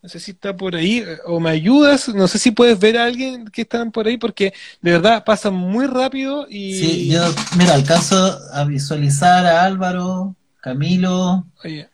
[0.02, 3.04] No sé si está por ahí, o me ayudas, no sé si puedes ver a
[3.04, 6.74] alguien que están por ahí, porque de verdad pasa muy rápido y...
[6.76, 7.20] Sí, yo,
[7.56, 11.88] mira, alcanzo a visualizar a Álvaro, Camilo, Oye,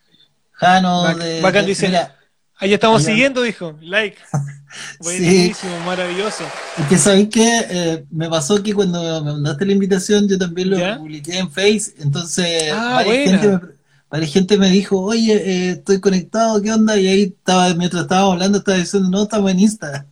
[0.52, 1.86] Jano Bac- de, bacán dice.
[1.86, 2.16] mira,
[2.56, 4.18] ahí estamos siguiendo, dijo, like.
[4.98, 6.44] Buenísimo, maravilloso.
[6.78, 10.70] es que sabéis que eh, me pasó que cuando me mandaste la invitación yo también
[10.70, 10.96] lo ¿Ya?
[10.98, 13.24] publiqué en Face, entonces Ah, buena.
[13.24, 13.60] gente me,
[14.14, 16.96] varias gente me dijo, oye, eh, estoy conectado, ¿qué onda?
[16.96, 20.06] Y ahí estaba, mientras estábamos hablando, estaba diciendo, no, estamos en Insta.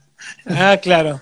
[0.44, 1.20] Ah, claro.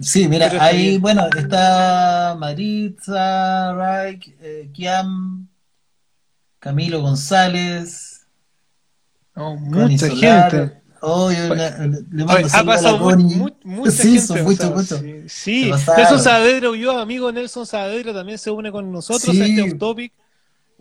[0.00, 1.00] Sí, mira, Pero ahí, bien.
[1.02, 5.48] bueno, está Maritza, Raik, eh, Kiam,
[6.60, 8.20] Camilo González,
[9.34, 10.50] Oh, mucha Solar.
[10.52, 10.82] gente.
[11.00, 12.98] Oh, yo le mando Oye, ha a la pasado
[13.64, 14.40] mucha Sí, gente.
[14.40, 14.98] o mucho, mucho.
[14.98, 15.70] Sí, sí.
[15.96, 19.42] Nelson Saavedra huyó, amigo Nelson Saavedra también se une con nosotros Sí.
[19.42, 20.12] a este off topic.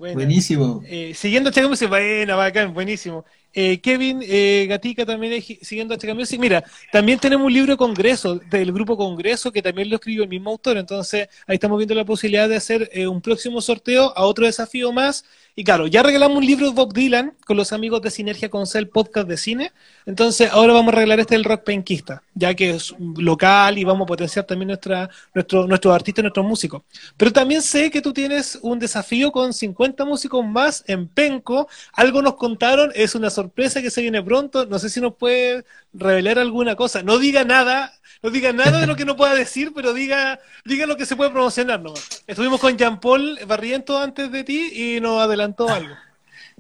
[0.02, 0.82] Bueno, Buenísimo.
[0.88, 3.24] eh, siguiendo a Chaca Music, buena, bacán, buenísimo.
[3.54, 6.40] Eh, Kevin eh, Gatica también es siguiendo a Chaca Music.
[6.40, 10.50] Mira, también tenemos un libro Congreso, del grupo Congreso, que también lo escribió el mismo
[10.50, 10.78] autor.
[10.78, 14.92] Entonces, ahí estamos viendo la posibilidad de hacer eh, un próximo sorteo a otro desafío
[14.92, 15.24] más.
[15.54, 18.88] Y claro, ya regalamos un libro de Bob Dylan con los amigos de Sinergia Concel,
[18.88, 19.74] podcast de cine.
[20.06, 24.06] Entonces, ahora vamos a regalar este del rock penquista, ya que es local y vamos
[24.06, 26.84] a potenciar también nuestra, nuestro, nuestros artistas, nuestros músicos.
[27.18, 31.68] Pero también sé que tú tienes un desafío con 50 músicos más en Penco.
[31.94, 34.66] Algo nos contaron, es una sorpresa que se viene pronto.
[34.66, 37.04] No sé si nos puede revelar alguna cosa.
[37.04, 37.94] No diga nada,
[38.24, 41.16] no diga nada de lo que no pueda decir, pero diga, diga lo que se
[41.16, 42.24] puede promocionar nomás.
[42.28, 46.00] Estuvimos con Jean Paul Barriento antes de ti y nos adelantó algo.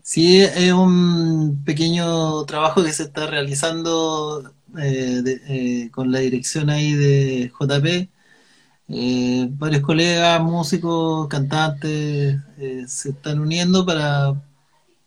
[0.04, 5.42] Sí, es un pequeño trabajo que se está realizando eh, de-
[5.86, 8.10] eh, con la dirección ahí de JP.
[8.90, 12.38] Eh, varios colegas, músicos, cantantes
[12.88, 14.36] se están uniendo para,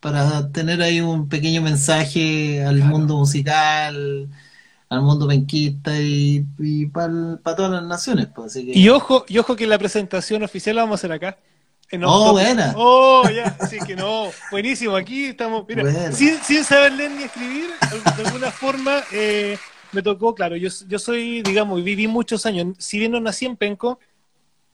[0.01, 4.29] para tener ahí un pequeño mensaje al mundo musical,
[4.89, 7.11] al mundo penquista y, y para
[7.55, 8.27] todas las naciones.
[8.33, 11.11] Pues, así que- Y ojo, y ojo que la presentación oficial la vamos a hacer
[11.11, 11.37] acá.
[11.91, 12.73] En Oh, buena.
[12.77, 14.95] Oh, ya, así que no, buenísimo.
[14.95, 17.67] Aquí estamos, mira, sin, sin saber leer ni escribir,
[18.17, 19.57] de alguna forma eh,
[19.91, 23.55] me tocó, claro, yo, yo soy, digamos, viví muchos años, si bien no nací en
[23.55, 23.99] Penco,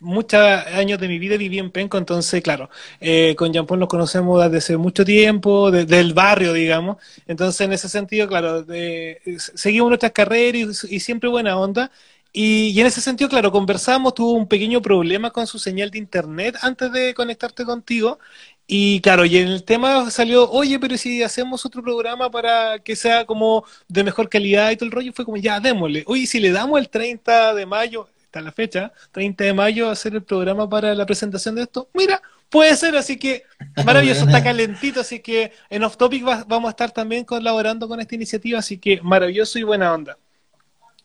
[0.02, 3.90] muchos años de mi vida viví en Penco, entonces, claro, eh, con Jean Paul nos
[3.90, 6.98] conocemos desde hace mucho tiempo, de- del barrio, digamos,
[7.28, 9.22] entonces en ese sentido, claro, de-
[9.56, 11.92] seguimos nuestras carreras y, siempre buena onda.
[12.34, 15.98] Y, y en ese sentido, claro, conversamos, tuvo un pequeño problema con su señal de
[15.98, 18.20] internet antes de conectarte contigo.
[18.68, 22.96] Y claro, y en el tema salió, oye, pero si hacemos otro programa para que
[22.96, 26.04] sea como de mejor calidad y todo el rollo, fue como, ya, démosle.
[26.08, 30.14] Oye, si le damos el 30 de mayo, está la fecha, 30 de mayo, hacer
[30.16, 33.44] el programa para la presentación de esto, mira, puede ser, así que
[33.86, 38.00] maravilloso, está calentito, así que en Off Topic va- vamos a estar también colaborando con
[38.00, 40.18] esta iniciativa, así que maravilloso y buena onda.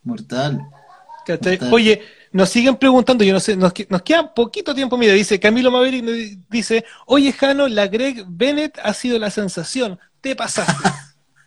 [0.04, 0.60] Mortal.
[1.72, 2.00] Oye,
[2.30, 6.04] nos siguen preguntando, yo no sé, nos, nos queda poquito tiempo, mira, dice Camilo Maverick,
[6.48, 10.72] dice, oye Jano, la Greg Bennett ha sido la sensación, te pasaste.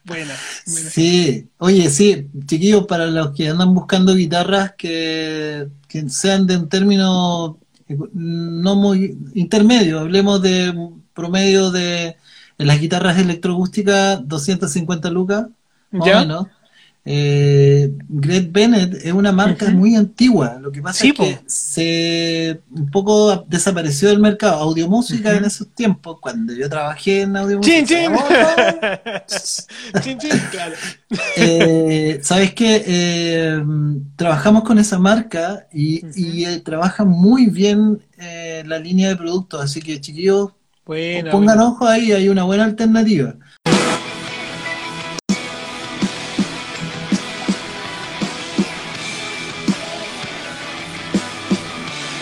[0.10, 0.34] Buena.
[0.66, 0.89] buena.
[0.89, 6.68] Sí, oye, sí, chiquillos, para los que andan buscando guitarras que, que sean de un
[6.68, 10.74] término no muy intermedio, hablemos de
[11.14, 12.18] promedio de
[12.57, 15.47] en las guitarras electroacústicas 250 lucas,
[15.91, 16.47] más o menos.
[17.12, 22.91] Eh, Greg Bennett es una marca muy antigua, lo que pasa es que se un
[22.91, 24.62] poco desapareció del mercado.
[24.62, 27.78] Audiomúsica en esos tiempos, cuando yo trabajé en audiomúsica.
[30.03, 30.30] ¡Chin, chin!
[30.51, 30.76] claro.
[31.36, 32.84] Eh, ¿Sabes qué?
[32.86, 33.64] Eh,
[34.16, 37.99] trabajamos con esa marca y, y trabaja muy bien
[38.66, 40.51] la línea de productos, así que chiquillos,
[41.32, 43.36] pongan ojo ahí, hay una buena alternativa.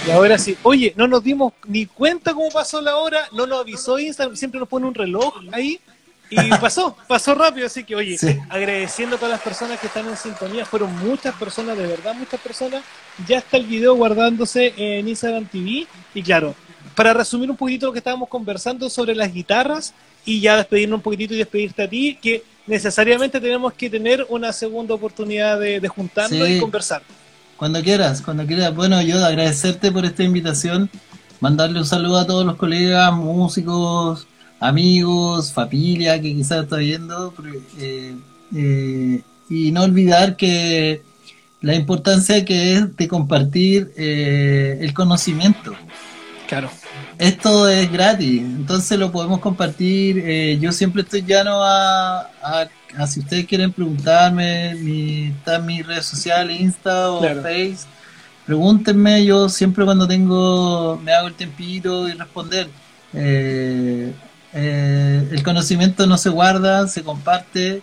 [0.07, 3.59] Y ahora sí, oye, no nos dimos ni cuenta cómo pasó la hora, no nos
[3.59, 5.81] avisó Instagram, siempre nos pone un reloj ahí
[6.29, 10.15] y pasó, pasó rápido, así que oye, agradeciendo a todas las personas que están en
[10.15, 12.85] sintonía, fueron muchas personas, de verdad muchas personas,
[13.27, 16.55] ya está el video guardándose en Instagram TV y claro,
[16.95, 19.93] para resumir un poquito lo que estábamos conversando sobre las guitarras
[20.23, 24.53] y ya despedirnos un poquitito y despedirte a ti, que necesariamente tenemos que tener una
[24.53, 27.01] segunda oportunidad de, juntarnos y conversar.
[27.57, 28.73] Cuando quieras, cuando quieras.
[28.75, 30.89] Bueno, yo agradecerte por esta invitación,
[31.39, 34.27] mandarle un saludo a todos los colegas, músicos,
[34.59, 37.33] amigos, familia que quizás está viendo,
[37.79, 38.15] eh,
[38.55, 41.01] eh, y no olvidar que
[41.61, 45.75] la importancia que es de compartir eh, el conocimiento.
[46.47, 46.69] Claro.
[47.17, 50.59] Esto es gratis, entonces lo podemos compartir.
[50.59, 52.29] yo siempre estoy llano a,
[52.95, 57.85] a si ustedes quieren preguntarme, mi, está en mis redes sociales, Insta o Face,
[58.45, 62.67] pregúntenme, yo siempre cuando tengo, me hago el tempito y responder.
[63.13, 64.13] Eh,
[64.53, 67.81] eh, el conocimiento no se guarda, se comparte,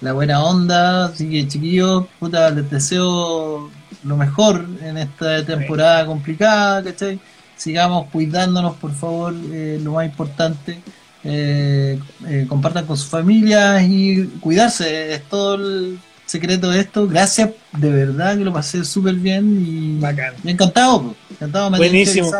[0.00, 3.70] la buena onda, así que chiquillos, puta, les deseo
[4.04, 7.20] lo mejor en esta temporada complicada, ¿cachai?
[7.60, 10.80] Sigamos cuidándonos, por favor, eh, lo más importante
[11.22, 15.12] eh, eh, compartan con sus familias y cuidarse.
[15.12, 17.06] Es todo el secreto de esto.
[17.06, 20.00] Gracias, de verdad que lo pasé súper bien y
[20.42, 21.14] me encantado.
[21.30, 22.32] encantado Buenísimo.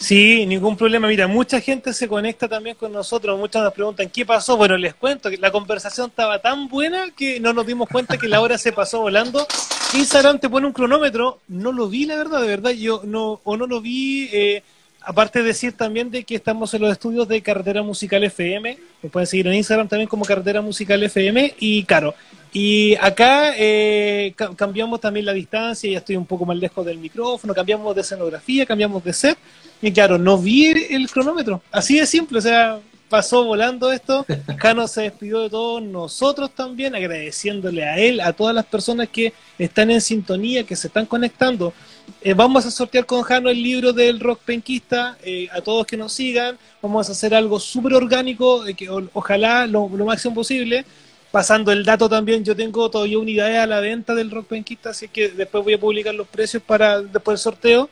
[0.00, 1.08] Sí, ningún problema.
[1.08, 3.38] Mira, mucha gente se conecta también con nosotros.
[3.38, 4.56] Muchas nos preguntan qué pasó.
[4.56, 8.26] Bueno, les cuento que la conversación estaba tan buena que no nos dimos cuenta que
[8.26, 9.46] la hora se pasó volando.
[9.92, 11.40] Instagram te pone un cronómetro.
[11.48, 12.70] No lo vi, la verdad, de verdad.
[12.70, 14.30] Yo no, o no lo vi.
[14.32, 14.62] Eh,
[15.02, 19.10] aparte de decir también de que estamos en los estudios de Carretera Musical FM, me
[19.10, 22.14] pueden seguir en Instagram también como Carretera Musical FM y Caro.
[22.54, 27.54] Y acá eh, cambiamos también la distancia, ya estoy un poco más lejos del micrófono,
[27.54, 29.38] cambiamos de escenografía, cambiamos de set.
[29.82, 34.24] Y claro, no vi el cronómetro, así de simple, o sea, pasó volando esto.
[34.58, 39.34] Cano se despidió de todos nosotros también, agradeciéndole a él, a todas las personas que
[39.58, 41.74] están en sintonía, que se están conectando.
[42.22, 45.96] Eh, vamos a sortear con Jano el libro del rock penquista, eh, a todos que
[45.96, 50.86] nos sigan, vamos a hacer algo súper orgánico, que ojalá lo, máximo posible.
[51.30, 55.06] Pasando el dato también, yo tengo todavía unidades a la venta del rock penquista, así
[55.06, 57.90] que después voy a publicar los precios para después del sorteo.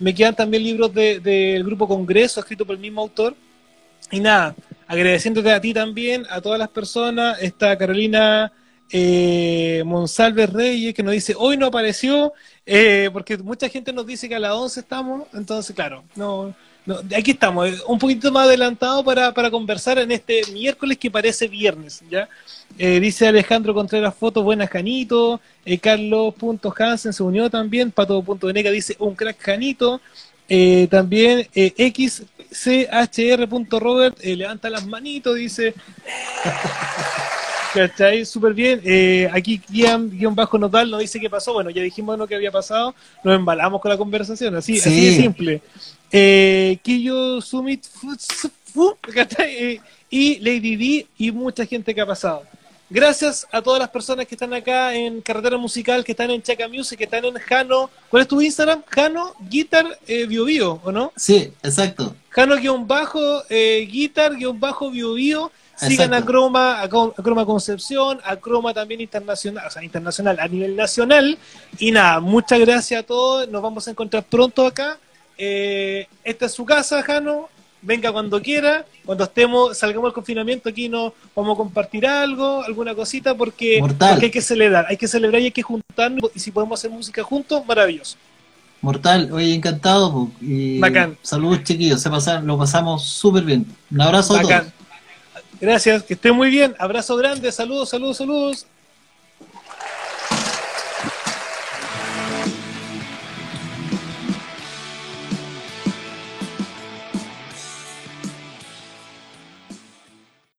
[0.00, 3.36] Me quedan también libros del grupo Congreso, escrito por el mismo autor.
[4.10, 4.56] Y nada,
[4.88, 8.52] agradeciéndote a ti también, a todas las personas, esta Carolina
[8.90, 12.32] eh, Monsalve Reyes que nos dice, hoy no apareció,
[12.66, 16.54] eh, porque mucha gente nos dice que a las 11 estamos, entonces claro, no,
[17.16, 21.48] aquí estamos, eh, un poquito más adelantado para, para conversar en este miércoles que parece
[21.48, 22.28] viernes, ¿ya?
[22.78, 25.40] Eh, dice Alejandro Contreras Fotos, buenas Janito,
[25.80, 30.00] Carlos.Hansen se unió también, Pato.Veneca dice, un crack Janito,
[30.88, 31.48] también
[32.50, 35.74] xchr.robert levanta las manitos, dice...
[37.72, 38.24] ¿Cachai?
[38.24, 38.80] Súper bien.
[38.84, 41.52] Eh, aquí guion, guion bajo nodal nos dice qué pasó.
[41.52, 42.94] Bueno, ya dijimos lo que había pasado.
[43.22, 44.54] Nos embalamos con la conversación.
[44.56, 45.62] Así, así de simple.
[46.10, 47.86] Eh, Kiyo Sumit
[49.38, 52.42] eh, y Lady D y mucha gente que ha pasado.
[52.92, 56.66] Gracias a todas las personas que están acá en Carretera Musical, que están en Chaca
[56.66, 57.88] Music, que están en Jano.
[58.08, 58.82] ¿Cuál es tu Instagram?
[58.88, 61.12] Jano Guitar eh, Bio Bio, ¿o no?
[61.14, 62.16] Sí, exacto.
[62.30, 63.86] Jano-Guitar eh,
[64.90, 70.38] Bio Bio Sigan a Croma, a, Croma Concepción, a Croma también internacional, o sea, internacional
[70.38, 71.38] a nivel nacional.
[71.78, 73.48] Y nada, muchas gracias a todos.
[73.48, 74.98] Nos vamos a encontrar pronto acá.
[75.38, 77.48] Eh, esta es su casa, Jano.
[77.82, 78.84] Venga cuando quiera.
[79.06, 84.30] Cuando estemos, salgamos del confinamiento, aquí nos vamos a compartir algo, alguna cosita, porque, hay
[84.30, 84.86] que celebrar.
[84.88, 86.30] Hay que celebrar y hay que juntarnos.
[86.34, 88.16] Y si podemos hacer música juntos, maravilloso.
[88.82, 90.30] Mortal, oye, encantado.
[90.40, 91.16] Y Bacán.
[91.22, 92.02] Saludos, chiquillos.
[92.02, 93.66] Se pasaron, lo pasamos súper bien.
[93.90, 94.79] Un abrazo a todos.
[95.60, 96.74] Gracias, que estén muy bien.
[96.78, 98.66] Abrazo grande, saludos, saludos, saludos.